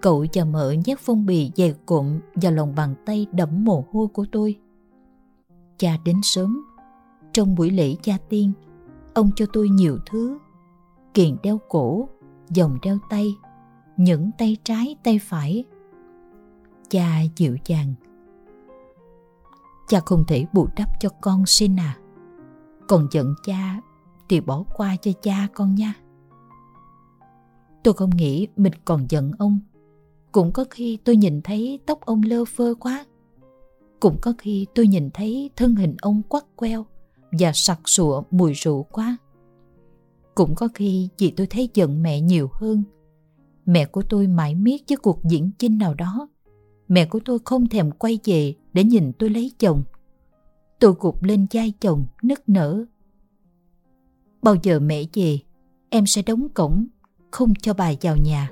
Cậu 0.00 0.26
và 0.34 0.44
mợ 0.44 0.74
nhét 0.86 0.98
phong 0.98 1.26
bì 1.26 1.50
dày 1.56 1.74
cụm 1.86 2.20
vào 2.34 2.52
lòng 2.52 2.74
bàn 2.74 2.94
tay 3.06 3.26
đẫm 3.32 3.64
mồ 3.64 3.84
hôi 3.92 4.08
của 4.08 4.26
tôi. 4.32 4.58
Cha 5.78 5.96
đến 6.04 6.16
sớm. 6.22 6.64
Trong 7.32 7.54
buổi 7.54 7.70
lễ 7.70 7.94
cha 8.02 8.18
tiên, 8.28 8.52
ông 9.14 9.30
cho 9.36 9.46
tôi 9.52 9.68
nhiều 9.68 9.98
thứ. 10.06 10.38
Kiền 11.14 11.36
đeo 11.42 11.60
cổ, 11.68 12.08
vòng 12.56 12.78
đeo 12.82 12.98
tay, 13.10 13.34
những 13.96 14.30
tay 14.38 14.56
trái 14.64 14.96
tay 15.02 15.18
phải. 15.22 15.64
Cha 16.88 17.20
dịu 17.36 17.56
dàng. 17.64 17.94
Cha 19.88 20.00
không 20.00 20.24
thể 20.28 20.46
bù 20.52 20.68
đắp 20.76 20.88
cho 21.00 21.08
con 21.20 21.46
xin 21.46 21.76
à. 21.76 21.98
Còn 22.88 23.08
giận 23.10 23.34
cha 23.44 23.80
thì 24.28 24.40
bỏ 24.40 24.64
qua 24.76 24.96
cho 24.96 25.10
cha 25.22 25.48
con 25.54 25.74
nha. 25.74 25.94
Tôi 27.82 27.94
không 27.94 28.10
nghĩ 28.10 28.48
mình 28.56 28.72
còn 28.84 29.06
giận 29.08 29.32
ông 29.38 29.58
cũng 30.32 30.52
có 30.52 30.64
khi 30.70 30.98
tôi 31.04 31.16
nhìn 31.16 31.40
thấy 31.42 31.78
tóc 31.86 32.00
ông 32.00 32.22
lơ 32.22 32.44
phơ 32.44 32.74
quá. 32.74 33.06
Cũng 34.00 34.16
có 34.22 34.32
khi 34.38 34.66
tôi 34.74 34.86
nhìn 34.86 35.10
thấy 35.14 35.50
thân 35.56 35.74
hình 35.74 35.96
ông 36.00 36.22
quắt 36.28 36.44
queo 36.56 36.86
và 37.32 37.52
sặc 37.54 37.80
sụa 37.84 38.22
mùi 38.30 38.52
rượu 38.52 38.82
quá. 38.82 39.16
Cũng 40.34 40.54
có 40.54 40.68
khi 40.74 41.08
vì 41.18 41.30
tôi 41.30 41.46
thấy 41.46 41.68
giận 41.74 42.02
mẹ 42.02 42.20
nhiều 42.20 42.50
hơn. 42.52 42.82
Mẹ 43.66 43.84
của 43.84 44.02
tôi 44.02 44.26
mãi 44.26 44.54
miết 44.54 44.82
với 44.88 44.96
cuộc 44.96 45.20
diễn 45.24 45.50
chinh 45.58 45.78
nào 45.78 45.94
đó. 45.94 46.28
Mẹ 46.88 47.06
của 47.06 47.20
tôi 47.24 47.38
không 47.44 47.68
thèm 47.68 47.90
quay 47.90 48.18
về 48.24 48.54
để 48.72 48.84
nhìn 48.84 49.12
tôi 49.18 49.30
lấy 49.30 49.52
chồng. 49.58 49.82
Tôi 50.78 50.94
gục 51.00 51.22
lên 51.22 51.46
vai 51.52 51.72
chồng 51.80 52.06
nức 52.22 52.48
nở. 52.48 52.84
Bao 54.42 54.54
giờ 54.62 54.80
mẹ 54.80 55.02
về, 55.14 55.38
em 55.90 56.06
sẽ 56.06 56.22
đóng 56.22 56.48
cổng, 56.48 56.86
không 57.30 57.54
cho 57.54 57.74
bà 57.74 57.92
vào 58.02 58.16
nhà. 58.16 58.50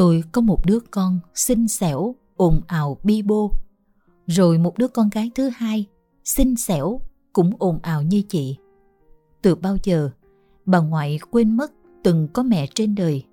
Tôi 0.00 0.24
có 0.32 0.40
một 0.40 0.66
đứa 0.66 0.78
con 0.90 1.20
xinh 1.34 1.68
xẻo, 1.68 2.14
ồn 2.36 2.60
ào 2.66 2.98
bi 3.02 3.22
bô. 3.22 3.50
Rồi 4.26 4.58
một 4.58 4.78
đứa 4.78 4.88
con 4.88 5.10
gái 5.10 5.30
thứ 5.34 5.50
hai, 5.54 5.86
xinh 6.24 6.56
xẻo, 6.56 7.00
cũng 7.32 7.52
ồn 7.58 7.78
ào 7.82 8.02
như 8.02 8.22
chị. 8.28 8.56
Từ 9.42 9.54
bao 9.54 9.76
giờ, 9.82 10.10
bà 10.66 10.78
ngoại 10.78 11.18
quên 11.30 11.56
mất 11.56 11.72
từng 12.02 12.28
có 12.32 12.42
mẹ 12.42 12.66
trên 12.74 12.94
đời. 12.94 13.24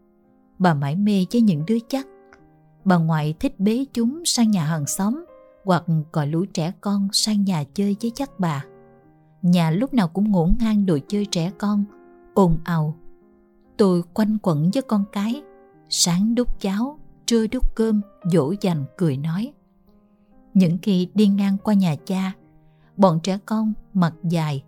Bà 0.59 0.73
mãi 0.73 0.95
mê 0.95 1.25
với 1.31 1.41
những 1.41 1.63
đứa 1.67 1.77
chắc. 1.87 2.07
Bà 2.85 2.97
ngoại 2.97 3.33
thích 3.39 3.59
bế 3.59 3.85
chúng 3.93 4.25
sang 4.25 4.51
nhà 4.51 4.63
hàng 4.63 4.87
xóm 4.87 5.25
hoặc 5.63 5.83
gọi 6.11 6.27
lũ 6.27 6.45
trẻ 6.53 6.73
con 6.81 7.07
sang 7.11 7.43
nhà 7.43 7.63
chơi 7.73 7.95
với 8.01 8.11
chắc 8.15 8.39
bà. 8.39 8.65
Nhà 9.41 9.71
lúc 9.71 9.93
nào 9.93 10.07
cũng 10.07 10.31
ngổn 10.31 10.55
ngang 10.59 10.85
đồ 10.85 10.97
chơi 11.07 11.25
trẻ 11.25 11.51
con, 11.57 11.83
ồn 12.33 12.57
ào. 12.63 12.95
Tôi 13.77 14.03
quanh 14.13 14.37
quẩn 14.41 14.71
với 14.73 14.81
con 14.81 15.03
cái 15.11 15.41
sáng 15.89 16.35
đút 16.35 16.59
cháo, 16.59 16.99
trưa 17.25 17.47
đút 17.47 17.63
cơm, 17.75 18.01
dỗ 18.23 18.53
dành 18.61 18.85
cười 18.97 19.17
nói. 19.17 19.53
những 20.53 20.77
khi 20.81 21.09
đi 21.13 21.27
ngang 21.27 21.57
qua 21.63 21.73
nhà 21.73 21.95
cha, 22.05 22.33
bọn 22.97 23.19
trẻ 23.23 23.39
con 23.45 23.73
mặt 23.93 24.13
dài, 24.23 24.63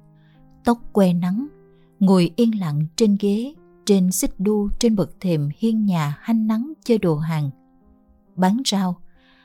tóc 0.63 0.77
que 0.93 1.13
nắng, 1.13 1.47
ngồi 1.99 2.31
yên 2.35 2.59
lặng 2.59 2.85
trên 2.95 3.17
ghế, 3.19 3.53
trên 3.85 4.11
xích 4.11 4.39
đu 4.39 4.69
trên 4.79 4.95
bậc 4.95 5.19
thềm 5.19 5.49
hiên 5.57 5.85
nhà 5.85 6.17
hanh 6.19 6.47
nắng 6.47 6.73
chơi 6.83 6.97
đồ 6.97 7.15
hàng. 7.17 7.49
Bán 8.35 8.61
rau, 8.65 8.95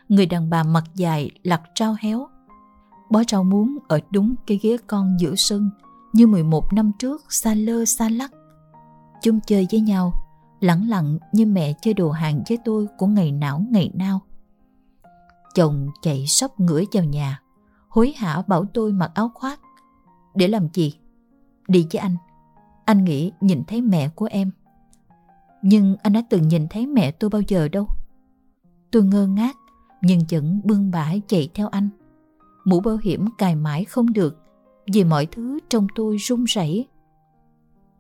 người 0.08 0.26
đàn 0.26 0.50
bà 0.50 0.62
mặt 0.62 0.84
dài 0.94 1.30
lặt 1.42 1.62
rau 1.78 1.96
héo, 2.00 2.26
bó 3.10 3.22
rau 3.28 3.44
muống 3.44 3.78
ở 3.88 4.00
đúng 4.10 4.34
cái 4.46 4.58
ghế 4.62 4.76
con 4.86 5.16
giữa 5.20 5.34
sân 5.36 5.70
như 6.12 6.26
11 6.26 6.72
năm 6.72 6.92
trước 6.98 7.32
xa 7.32 7.54
lơ 7.54 7.84
xa 7.84 8.08
lắc. 8.08 8.30
Chúng 9.22 9.40
chơi 9.46 9.66
với 9.70 9.80
nhau, 9.80 10.23
lẳng 10.64 10.88
lặng 10.88 11.18
như 11.32 11.46
mẹ 11.46 11.72
chơi 11.82 11.94
đồ 11.94 12.10
hàng 12.10 12.42
với 12.48 12.58
tôi 12.64 12.86
của 12.98 13.06
ngày 13.06 13.32
não 13.32 13.64
ngày 13.70 13.90
nào. 13.94 14.20
Chồng 15.54 15.88
chạy 16.02 16.26
sóc 16.26 16.60
ngửa 16.60 16.82
vào 16.92 17.04
nhà, 17.04 17.40
hối 17.88 18.12
hả 18.16 18.42
bảo 18.46 18.64
tôi 18.74 18.92
mặc 18.92 19.10
áo 19.14 19.30
khoác. 19.34 19.60
Để 20.34 20.48
làm 20.48 20.68
gì? 20.72 20.94
Đi 21.68 21.86
với 21.92 22.00
anh. 22.00 22.16
Anh 22.84 23.04
nghĩ 23.04 23.32
nhìn 23.40 23.64
thấy 23.64 23.82
mẹ 23.82 24.08
của 24.08 24.28
em. 24.30 24.50
Nhưng 25.62 25.96
anh 26.02 26.12
đã 26.12 26.22
từng 26.30 26.48
nhìn 26.48 26.68
thấy 26.68 26.86
mẹ 26.86 27.10
tôi 27.10 27.30
bao 27.30 27.42
giờ 27.48 27.68
đâu. 27.68 27.88
Tôi 28.90 29.04
ngơ 29.04 29.26
ngác, 29.26 29.56
nhưng 30.02 30.20
vẫn 30.30 30.60
bươn 30.64 30.90
bả 30.90 31.12
chạy 31.28 31.48
theo 31.54 31.68
anh. 31.68 31.88
Mũ 32.64 32.80
bảo 32.80 32.96
hiểm 33.02 33.26
cài 33.38 33.56
mãi 33.56 33.84
không 33.84 34.12
được, 34.12 34.42
vì 34.92 35.04
mọi 35.04 35.26
thứ 35.26 35.58
trong 35.68 35.86
tôi 35.94 36.16
run 36.16 36.44
rẩy. 36.44 36.88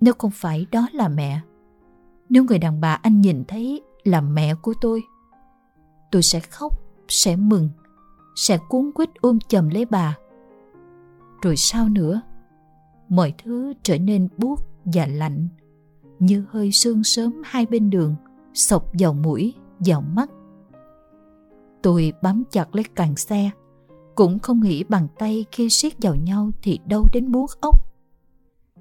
Nếu 0.00 0.14
không 0.18 0.30
phải 0.30 0.66
đó 0.70 0.88
là 0.92 1.08
mẹ, 1.08 1.40
nếu 2.28 2.44
người 2.44 2.58
đàn 2.58 2.80
bà 2.80 2.92
anh 2.92 3.20
nhìn 3.20 3.44
thấy 3.44 3.82
là 4.04 4.20
mẹ 4.20 4.54
của 4.54 4.74
tôi, 4.80 5.02
tôi 6.10 6.22
sẽ 6.22 6.40
khóc, 6.40 6.72
sẽ 7.08 7.36
mừng, 7.36 7.68
sẽ 8.36 8.58
cuốn 8.68 8.90
quýt 8.94 9.10
ôm 9.20 9.38
chầm 9.48 9.68
lấy 9.68 9.84
bà. 9.84 10.16
Rồi 11.42 11.56
sao 11.56 11.88
nữa? 11.88 12.20
Mọi 13.08 13.34
thứ 13.44 13.72
trở 13.82 13.98
nên 13.98 14.28
buốt 14.38 14.60
và 14.84 15.06
lạnh, 15.06 15.48
như 16.18 16.44
hơi 16.50 16.72
sương 16.72 17.04
sớm 17.04 17.42
hai 17.44 17.66
bên 17.66 17.90
đường, 17.90 18.14
sộc 18.54 18.90
vào 18.98 19.14
mũi, 19.14 19.54
vào 19.78 20.00
mắt. 20.00 20.30
Tôi 21.82 22.12
bám 22.22 22.42
chặt 22.50 22.74
lấy 22.74 22.84
càng 22.94 23.16
xe, 23.16 23.50
cũng 24.14 24.38
không 24.38 24.60
nghĩ 24.60 24.84
bàn 24.84 25.08
tay 25.18 25.44
khi 25.52 25.70
siết 25.70 25.92
vào 26.02 26.14
nhau 26.14 26.50
thì 26.62 26.78
đâu 26.86 27.04
đến 27.12 27.32
buốt 27.32 27.50
ốc. 27.60 27.94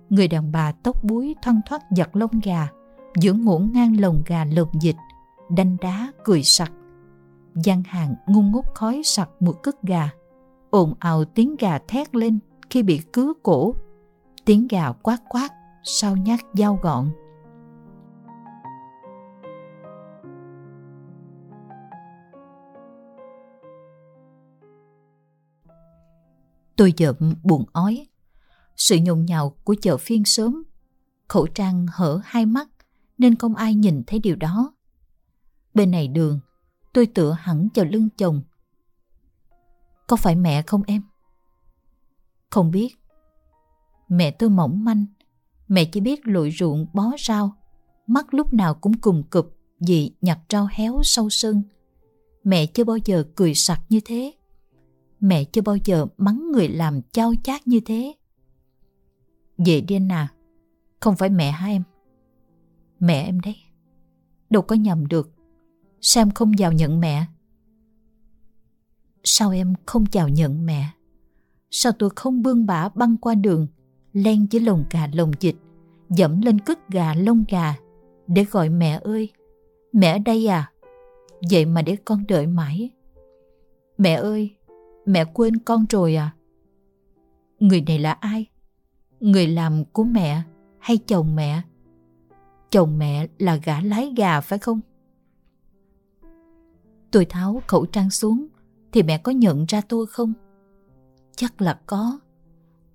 Người 0.10 0.28
đàn 0.28 0.52
bà 0.52 0.72
tóc 0.72 1.04
búi 1.04 1.36
thoăn 1.42 1.62
thoắt 1.66 1.82
giặt 1.98 2.10
lông 2.14 2.40
gà, 2.44 2.68
giữa 3.20 3.34
ngổn 3.34 3.72
ngang 3.74 4.00
lồng 4.00 4.24
gà 4.26 4.46
lồng 4.46 4.70
dịch, 4.82 4.96
đanh 5.50 5.78
đá 5.82 6.12
cười 6.24 6.44
sặc. 6.44 6.72
gian 7.56 7.84
hàng 7.84 8.16
ngung 8.28 8.52
ngút 8.52 8.66
khói 8.74 9.02
sặc 9.06 9.30
mùi 9.40 9.54
cất 9.64 9.84
gà, 9.84 10.10
ồn 10.70 10.94
ào 11.00 11.26
tiếng 11.26 11.56
gà 11.60 11.78
thét 11.78 12.16
lên 12.16 12.40
khi 12.70 12.84
bị 12.84 13.02
cứa 13.14 13.34
cổ, 13.44 13.76
tiếng 14.46 14.68
gà 14.68 14.92
quát 14.92 15.18
quát 15.30 15.50
sau 15.84 16.18
nhát 16.18 16.40
dao 16.54 16.80
gọn. 16.82 17.10
Tôi 26.76 26.94
dợm 26.98 27.16
buồn 27.44 27.66
ói. 27.74 28.08
Sự 28.76 28.98
nhộn 28.98 29.26
nhào 29.26 29.56
của 29.64 29.76
chợ 29.82 29.98
phiên 29.98 30.26
sớm, 30.26 30.64
khẩu 31.28 31.48
trang 31.48 31.86
hở 31.92 32.22
hai 32.24 32.46
mắt 32.46 32.68
nên 33.18 33.36
không 33.36 33.56
ai 33.56 33.76
nhìn 33.76 34.04
thấy 34.08 34.20
điều 34.20 34.36
đó. 34.36 34.74
Bên 35.74 35.92
này 35.92 36.08
đường, 36.08 36.40
tôi 36.94 37.06
tựa 37.06 37.32
hẳn 37.32 37.68
vào 37.76 37.86
lưng 37.86 38.10
chồng. 38.18 38.42
Có 40.08 40.16
phải 40.16 40.36
mẹ 40.36 40.62
không 40.62 40.84
em? 40.88 41.02
Không 42.50 42.72
biết. 42.72 42.96
Mẹ 44.10 44.32
tôi 44.32 44.50
mỏng 44.50 44.84
manh, 44.84 45.06
mẹ 45.68 45.86
chỉ 45.86 46.00
biết 46.00 46.28
lội 46.28 46.52
ruộng 46.52 46.86
bó 46.94 47.12
rau, 47.20 47.56
mắt 48.08 48.34
lúc 48.34 48.54
nào 48.54 48.74
cũng 48.74 48.98
cùng 48.98 49.24
cụp 49.24 49.58
vì 49.80 50.12
nhặt 50.22 50.40
rau 50.50 50.68
héo 50.72 51.00
sâu 51.04 51.30
sân. 51.30 51.62
Mẹ 52.44 52.66
chưa 52.66 52.84
bao 52.84 52.98
giờ 53.06 53.24
cười 53.36 53.54
sặc 53.56 53.82
như 53.90 54.00
thế. 54.06 54.34
Mẹ 55.20 55.44
chưa 55.44 55.62
bao 55.62 55.78
giờ 55.86 56.06
mắng 56.18 56.52
người 56.52 56.68
làm 56.68 57.02
chao 57.02 57.34
chát 57.44 57.68
như 57.68 57.80
thế. 57.80 58.14
Về 59.58 59.82
đi 59.82 59.96
anh 59.96 60.12
à, 60.12 60.34
không 61.00 61.16
phải 61.16 61.30
mẹ 61.30 61.52
hả 61.52 61.68
em? 61.68 61.84
Mẹ 63.04 63.24
em 63.24 63.40
đấy. 63.40 63.56
Đâu 64.50 64.62
có 64.62 64.76
nhầm 64.76 65.08
được. 65.08 65.32
Sao 66.02 66.22
em 66.22 66.32
không 66.32 66.52
chào 66.58 66.72
nhận 66.72 67.00
mẹ? 67.00 67.26
Sao 69.24 69.52
em 69.52 69.74
không 69.86 70.06
chào 70.06 70.30
nhận 70.30 70.66
mẹ? 70.66 70.90
Sao 71.72 71.92
tôi 71.92 72.10
không 72.16 72.42
bươn 72.42 72.66
bả 72.66 72.90
băng 72.90 73.18
qua 73.18 73.36
đường, 73.36 73.68
len 74.14 74.48
dưới 74.52 74.62
lồng 74.62 74.86
gà 74.92 75.08
lồng 75.14 75.32
dịch, 75.40 75.56
dẫm 76.10 76.42
lên 76.42 76.60
cứt 76.60 76.90
gà 76.90 77.14
lông 77.14 77.44
gà, 77.50 77.76
để 78.28 78.44
gọi 78.52 78.70
mẹ 78.70 79.00
ơi, 79.04 79.30
mẹ 79.94 80.12
ở 80.12 80.20
đây 80.20 80.48
à? 80.48 80.72
Vậy 81.50 81.66
mà 81.66 81.82
để 81.82 81.96
con 82.06 82.24
đợi 82.28 82.48
mãi. 82.48 82.90
Mẹ 83.98 84.14
ơi, 84.14 84.56
mẹ 85.06 85.26
quên 85.34 85.58
con 85.58 85.86
rồi 85.90 86.16
à? 86.16 86.32
Người 87.60 87.82
này 87.82 88.00
là 88.00 88.12
ai? 88.12 88.46
Người 89.20 89.48
làm 89.48 89.86
của 89.86 90.04
mẹ 90.04 90.42
hay 90.80 90.98
chồng 90.98 91.36
mẹ? 91.36 91.62
Chồng 92.74 92.98
mẹ 92.98 93.28
là 93.40 93.56
gã 93.56 93.82
lái 93.82 94.14
gà 94.18 94.42
phải 94.42 94.60
không? 94.60 94.80
Tôi 97.12 97.26
tháo 97.26 97.62
khẩu 97.68 97.86
trang 97.86 98.10
xuống 98.10 98.48
thì 98.92 99.04
mẹ 99.04 99.18
có 99.18 99.32
nhận 99.32 99.66
ra 99.66 99.82
tôi 99.82 100.08
không? 100.08 100.34
Chắc 101.36 101.62
là 101.62 101.80
có. 101.86 102.20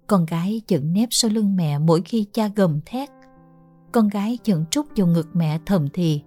Con 0.06 0.26
gái 0.26 0.62
chận 0.66 0.92
nép 0.92 1.08
sau 1.10 1.30
lưng 1.30 1.56
mẹ 1.56 1.78
mỗi 1.78 2.00
khi 2.00 2.26
cha 2.32 2.48
gầm 2.56 2.80
thét. 2.86 3.08
Con 3.92 4.08
gái 4.08 4.38
chận 4.42 4.64
trút 4.70 4.86
vào 4.96 5.06
ngực 5.06 5.28
mẹ 5.32 5.60
thầm 5.66 5.88
thì. 5.92 6.22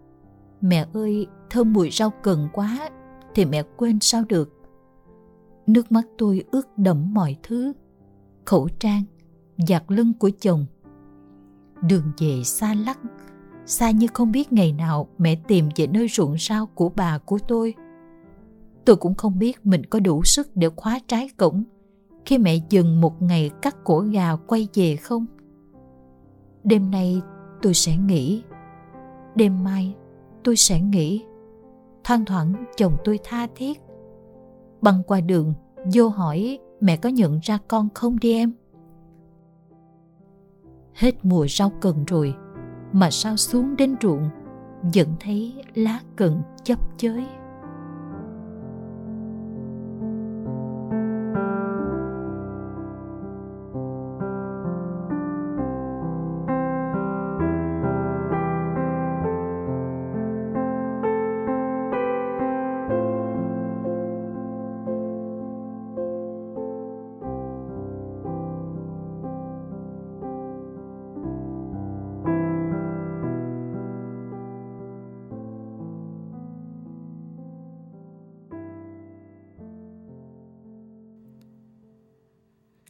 Mẹ 0.62 0.88
ơi, 0.94 1.28
thơm 1.50 1.74
mùi 1.74 1.90
rau 1.92 2.10
cần 2.10 2.48
quá 2.54 2.90
thì 3.36 3.46
mẹ 3.46 3.64
quên 3.78 4.00
sao 4.02 4.24
được. 4.30 4.50
Nước 5.68 5.92
mắt 5.92 6.04
tôi 6.18 6.44
ướt 6.52 6.78
đẫm 6.78 7.14
mọi 7.14 7.38
thứ. 7.44 7.74
Khẩu 8.46 8.70
trang, 8.80 9.04
giặt 9.68 9.84
lưng 9.88 10.14
của 10.20 10.30
chồng. 10.40 10.66
Đường 11.82 12.12
về 12.18 12.44
xa 12.44 12.74
lắc, 12.74 13.00
xa 13.66 13.92
như 13.92 14.08
không 14.14 14.32
biết 14.32 14.54
ngày 14.54 14.72
nào 14.74 15.08
mẹ 15.18 15.36
tìm 15.48 15.70
về 15.76 15.88
nơi 15.88 16.08
ruộng 16.08 16.36
rau 16.40 16.66
của 16.66 16.90
bà 16.90 17.18
của 17.18 17.38
tôi. 17.48 17.74
Tôi 18.86 18.96
cũng 18.96 19.16
không 19.16 19.40
biết 19.40 19.66
mình 19.66 19.86
có 19.86 20.00
đủ 20.00 20.24
sức 20.24 20.50
để 20.56 20.70
khóa 20.76 21.00
trái 21.08 21.30
cổng 21.38 21.64
khi 22.26 22.38
mẹ 22.38 22.56
dừng 22.70 23.02
một 23.02 23.22
ngày 23.22 23.52
cắt 23.62 23.76
cổ 23.84 24.00
gà 24.00 24.36
quay 24.36 24.68
về 24.74 24.96
không. 24.96 25.26
Đêm 26.64 26.92
nay 26.92 27.22
tôi 27.62 27.74
sẽ 27.74 27.98
nghỉ. 27.98 28.44
Đêm 29.36 29.64
mai 29.64 29.96
tôi 30.44 30.56
sẽ 30.56 30.82
nghỉ. 30.82 31.24
Thoang 32.04 32.26
thoảng 32.26 32.54
chồng 32.78 32.94
tôi 33.04 33.20
tha 33.24 33.48
thiết. 33.56 33.82
Băng 34.82 35.04
qua 35.08 35.22
đường, 35.22 35.54
vô 35.94 36.10
hỏi 36.10 36.60
mẹ 36.82 36.98
có 36.98 37.10
nhận 37.10 37.40
ra 37.44 37.58
con 37.68 37.90
không 37.94 38.20
đi 38.20 38.34
em? 38.34 38.54
Hết 40.94 41.26
mùa 41.26 41.48
rau 41.48 41.72
cần 41.82 42.06
rồi, 42.08 42.36
mà 42.94 43.12
sao 43.12 43.38
xuống 43.38 43.76
đến 43.78 43.96
ruộng 44.02 44.30
vẫn 44.82 45.08
thấy 45.20 45.54
lá 45.76 46.00
cần 46.16 46.42
chấp 46.64 46.80
chới. 46.98 47.26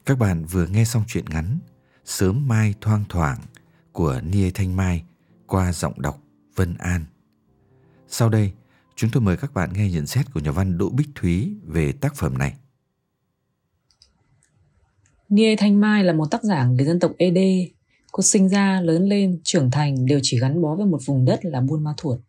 Các 0.06 0.18
bạn 0.18 0.44
vừa 0.44 0.66
nghe 0.66 0.84
xong 0.84 1.02
chuyện 1.06 1.24
ngắn 1.30 1.58
Sớm 2.04 2.48
mai 2.48 2.74
thoang 2.80 3.04
thoảng 3.08 3.38
của 3.92 4.20
Nia 4.24 4.50
Thanh 4.50 4.76
Mai 4.76 5.02
qua 5.46 5.72
giọng 5.72 6.02
đọc 6.02 6.22
Vân 6.54 6.74
An. 6.78 7.04
Sau 8.08 8.28
đây, 8.28 8.52
chúng 8.96 9.10
tôi 9.10 9.20
mời 9.20 9.36
các 9.36 9.54
bạn 9.54 9.72
nghe 9.72 9.90
nhận 9.90 10.06
xét 10.06 10.26
của 10.34 10.40
nhà 10.40 10.50
văn 10.50 10.78
Đỗ 10.78 10.88
Bích 10.88 11.08
Thúy 11.14 11.56
về 11.66 11.92
tác 11.92 12.14
phẩm 12.16 12.38
này. 12.38 12.54
Nia 15.28 15.56
Thanh 15.56 15.80
Mai 15.80 16.04
là 16.04 16.12
một 16.12 16.30
tác 16.30 16.44
giả 16.44 16.64
người 16.66 16.86
dân 16.86 17.00
tộc 17.00 17.12
ED. 17.18 17.38
Cô 18.12 18.22
sinh 18.22 18.48
ra, 18.48 18.80
lớn 18.80 19.08
lên, 19.08 19.40
trưởng 19.44 19.70
thành 19.70 20.06
đều 20.06 20.20
chỉ 20.22 20.38
gắn 20.38 20.62
bó 20.62 20.76
với 20.76 20.86
một 20.86 20.98
vùng 21.06 21.24
đất 21.24 21.44
là 21.44 21.60
Buôn 21.60 21.84
Ma 21.84 21.94
Thuột. 21.96 22.20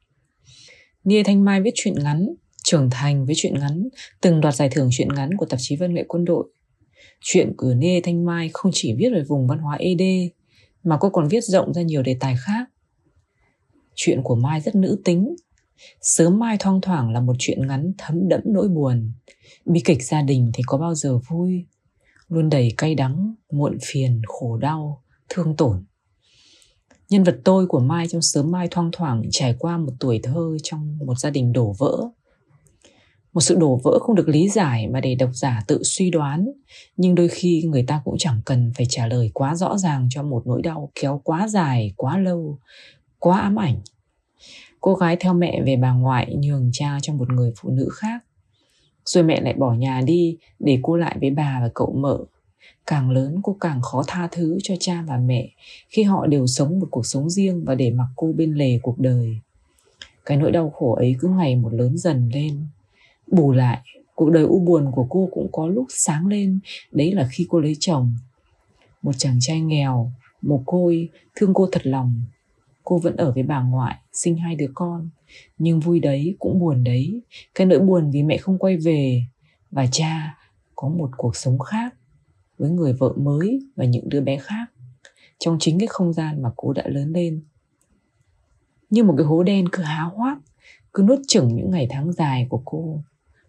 Nia 1.04 1.24
Thanh 1.24 1.46
Mai 1.46 1.62
viết 1.62 1.74
truyện 1.76 1.96
ngắn, 2.04 2.28
trưởng 2.64 2.90
thành 2.90 3.26
với 3.26 3.36
truyện 3.38 3.60
ngắn, 3.60 3.88
từng 4.22 4.42
đoạt 4.42 4.56
giải 4.56 4.70
thưởng 4.70 4.90
truyện 4.92 5.10
ngắn 5.16 5.30
của 5.38 5.46
tạp 5.46 5.60
chí 5.64 5.76
văn 5.76 5.94
nghệ 5.94 6.06
quân 6.08 6.26
đội. 6.26 6.48
Chuyện 7.26 7.54
của 7.58 7.74
Nê 7.74 8.02
Thanh 8.04 8.26
Mai 8.26 8.50
không 8.54 8.72
chỉ 8.76 8.94
viết 8.94 9.10
về 9.14 9.24
vùng 9.24 9.48
văn 9.48 9.60
hóa 9.60 9.76
ED, 9.76 10.02
mà 10.84 10.98
cô 11.00 11.10
còn 11.10 11.28
viết 11.28 11.44
rộng 11.44 11.74
ra 11.74 11.82
nhiều 11.82 12.04
đề 12.04 12.18
tài 12.20 12.36
khác. 12.40 12.70
Chuyện 13.96 14.22
của 14.24 14.36
Mai 14.36 14.62
rất 14.62 14.76
nữ 14.76 15.02
tính. 15.06 15.36
Sớm 16.02 16.40
Mai 16.40 16.58
thoang 16.60 16.82
thoảng 16.82 17.12
là 17.12 17.20
một 17.20 17.36
chuyện 17.40 17.68
ngắn 17.68 17.94
thấm 17.98 18.30
đẫm 18.30 18.42
nỗi 18.46 18.68
buồn. 18.68 19.12
Bi 19.66 19.82
kịch 19.86 20.04
gia 20.04 20.22
đình 20.22 20.52
thì 20.54 20.64
có 20.68 20.78
bao 20.78 20.96
giờ 20.96 21.18
vui, 21.30 21.66
luôn 22.28 22.50
đầy 22.50 22.74
cay 22.78 22.96
đắng, 22.96 23.36
muộn 23.52 23.78
phiền, 23.82 24.22
khổ 24.28 24.58
đau, 24.58 25.04
thương 25.30 25.56
tổn. 25.56 25.86
Nhân 27.10 27.24
vật 27.24 27.40
tôi 27.44 27.68
của 27.68 27.80
Mai 27.80 28.08
trong 28.08 28.22
sớm 28.22 28.52
Mai 28.52 28.68
thoang 28.72 28.90
thoảng 28.92 29.22
trải 29.32 29.56
qua 29.60 29.78
một 29.78 29.94
tuổi 30.00 30.20
thơ 30.24 30.58
trong 30.64 30.98
một 31.06 31.20
gia 31.20 31.30
đình 31.30 31.54
đổ 31.54 31.76
vỡ. 31.80 32.10
Một 33.34 33.42
sự 33.42 33.56
đổ 33.56 33.80
vỡ 33.84 34.00
không 34.00 34.16
được 34.16 34.30
lý 34.30 34.50
giải 34.50 34.88
mà 34.88 35.00
để 35.00 35.16
độc 35.16 35.30
giả 35.34 35.64
tự 35.68 35.84
suy 35.84 36.10
đoán, 36.10 36.50
nhưng 36.98 37.16
đôi 37.16 37.28
khi 37.28 37.64
người 37.64 37.84
ta 37.88 38.02
cũng 38.06 38.16
chẳng 38.18 38.42
cần 38.46 38.72
phải 38.76 38.86
trả 38.90 39.08
lời 39.08 39.32
quá 39.34 39.56
rõ 39.56 39.78
ràng 39.78 40.08
cho 40.10 40.24
một 40.24 40.48
nỗi 40.48 40.62
đau 40.62 40.92
kéo 40.96 41.22
quá 41.24 41.48
dài, 41.48 41.94
quá 41.98 42.18
lâu, 42.18 42.60
quá 43.20 43.40
ám 43.40 43.60
ảnh. 43.60 43.76
Cô 44.82 44.96
gái 44.96 45.18
theo 45.20 45.34
mẹ 45.34 45.62
về 45.66 45.76
bà 45.76 45.92
ngoại 45.92 46.36
nhường 46.36 46.70
cha 46.74 46.98
cho 47.02 47.14
một 47.14 47.30
người 47.32 47.54
phụ 47.58 47.70
nữ 47.70 47.90
khác. 47.94 48.24
Rồi 49.06 49.24
mẹ 49.24 49.42
lại 49.42 49.54
bỏ 49.54 49.74
nhà 49.74 50.02
đi 50.02 50.38
để 50.60 50.80
cô 50.82 50.96
lại 50.96 51.18
với 51.22 51.30
bà 51.30 51.60
và 51.62 51.70
cậu 51.74 51.94
mợ 51.94 52.20
càng 52.86 53.12
lớn 53.12 53.40
cô 53.44 53.58
càng 53.60 53.82
khó 53.82 54.04
tha 54.08 54.28
thứ 54.32 54.58
cho 54.64 54.76
cha 54.80 55.04
và 55.08 55.18
mẹ 55.18 55.50
khi 55.90 56.04
họ 56.04 56.28
đều 56.28 56.48
sống 56.48 56.80
một 56.80 56.88
cuộc 56.92 57.06
sống 57.06 57.30
riêng 57.30 57.64
và 57.66 57.76
để 57.76 57.92
mặc 57.92 58.08
cô 58.16 58.34
bên 58.38 58.54
lề 58.54 58.80
cuộc 58.82 59.00
đời 59.00 59.38
cái 60.26 60.38
nỗi 60.38 60.52
đau 60.52 60.70
khổ 60.70 60.96
ấy 60.96 61.16
cứ 61.20 61.28
ngày 61.28 61.56
một 61.56 61.74
lớn 61.74 61.98
dần 61.98 62.30
lên 62.34 62.68
bù 63.34 63.52
lại, 63.52 63.82
cuộc 64.16 64.30
đời 64.30 64.44
u 64.44 64.60
buồn 64.60 64.92
của 64.92 65.08
cô 65.10 65.30
cũng 65.32 65.50
có 65.52 65.68
lúc 65.68 65.86
sáng 65.90 66.28
lên. 66.28 66.60
Đấy 66.92 67.12
là 67.12 67.28
khi 67.32 67.48
cô 67.50 67.60
lấy 67.60 67.74
chồng. 67.80 68.14
Một 69.02 69.14
chàng 69.18 69.38
trai 69.40 69.62
nghèo, 69.62 70.12
mồ 70.42 70.64
côi, 70.66 71.10
thương 71.36 71.54
cô 71.54 71.68
thật 71.72 71.88
lòng. 71.88 72.22
Cô 72.84 72.98
vẫn 72.98 73.16
ở 73.16 73.32
với 73.32 73.44
bà 73.44 73.62
ngoại, 73.62 73.96
sinh 74.14 74.38
hai 74.38 74.56
đứa 74.56 74.72
con. 74.74 75.10
Nhưng 75.58 75.80
vui 75.80 76.00
đấy 76.00 76.36
cũng 76.40 76.60
buồn 76.60 76.84
đấy. 76.84 77.22
Cái 77.56 77.68
nỗi 77.68 77.80
buồn 77.80 78.12
vì 78.12 78.24
mẹ 78.24 78.38
không 78.38 78.58
quay 78.58 78.78
về. 78.78 79.22
Và 79.72 79.86
cha 79.92 80.38
có 80.76 80.90
một 80.90 81.10
cuộc 81.18 81.36
sống 81.36 81.60
khác, 81.60 81.96
với 82.58 82.70
người 82.70 82.94
vợ 82.94 83.14
mới 83.18 83.60
và 83.76 83.86
những 83.86 84.10
đứa 84.10 84.22
bé 84.22 84.38
khác, 84.38 84.66
trong 85.40 85.58
chính 85.60 85.80
cái 85.80 85.88
không 85.88 86.14
gian 86.14 86.42
mà 86.42 86.50
cô 86.56 86.74
đã 86.74 86.84
lớn 86.86 87.12
lên. 87.14 87.44
Như 88.90 89.04
một 89.04 89.14
cái 89.18 89.26
hố 89.26 89.44
đen 89.44 89.70
cứ 89.72 89.84
há 89.84 90.04
hoác, 90.04 90.38
cứ 90.94 91.04
nuốt 91.04 91.20
chửng 91.28 91.56
những 91.56 91.72
ngày 91.72 91.88
tháng 91.90 92.14
dài 92.14 92.48
của 92.50 92.62
cô 92.66 93.04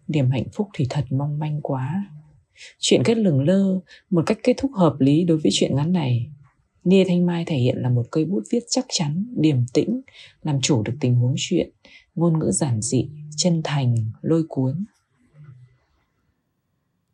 niềm 0.07 0.31
hạnh 0.31 0.47
phúc 0.53 0.69
thì 0.73 0.87
thật 0.89 1.05
mong 1.09 1.39
manh 1.39 1.61
quá 1.61 2.05
chuyện 2.79 3.01
kết 3.05 3.17
lửng 3.17 3.41
lơ 3.41 3.79
một 4.09 4.23
cách 4.25 4.37
kết 4.43 4.53
thúc 4.57 4.71
hợp 4.75 4.95
lý 4.99 5.23
đối 5.23 5.37
với 5.37 5.51
chuyện 5.53 5.75
ngắn 5.75 5.91
này 5.91 6.29
Nia 6.85 7.03
Thanh 7.07 7.25
Mai 7.25 7.45
thể 7.45 7.55
hiện 7.55 7.77
là 7.77 7.89
một 7.89 8.05
cây 8.11 8.25
bút 8.25 8.43
viết 8.51 8.63
chắc 8.69 8.85
chắn, 8.89 9.25
điềm 9.35 9.65
tĩnh, 9.73 10.01
làm 10.43 10.61
chủ 10.61 10.83
được 10.83 10.93
tình 10.99 11.15
huống 11.15 11.35
chuyện, 11.37 11.69
ngôn 12.15 12.39
ngữ 12.39 12.51
giản 12.51 12.81
dị, 12.81 13.09
chân 13.35 13.61
thành, 13.63 13.95
lôi 14.21 14.43
cuốn. 14.49 14.85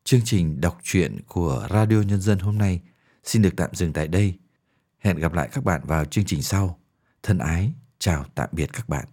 Chương 0.04 0.22
trình 0.26 0.62
đọc 0.62 0.80
truyện 0.84 1.20
của 1.28 1.68
Radio 1.70 2.02
Nhân 2.02 2.22
dân 2.22 2.40
hôm 2.40 2.58
nay 2.58 2.82
xin 3.24 3.42
được 3.42 3.54
tạm 3.58 3.70
dừng 3.74 3.94
tại 3.94 4.08
đây. 4.08 4.34
Hẹn 5.00 5.18
gặp 5.18 5.34
lại 5.34 5.50
các 5.52 5.64
bạn 5.64 5.82
vào 5.84 6.06
chương 6.06 6.26
trình 6.26 6.42
sau. 6.42 6.80
Thân 7.24 7.38
ái, 7.38 7.72
chào 8.00 8.26
tạm 8.36 8.50
biệt 8.52 8.70
các 8.74 8.90
bạn. 8.90 9.06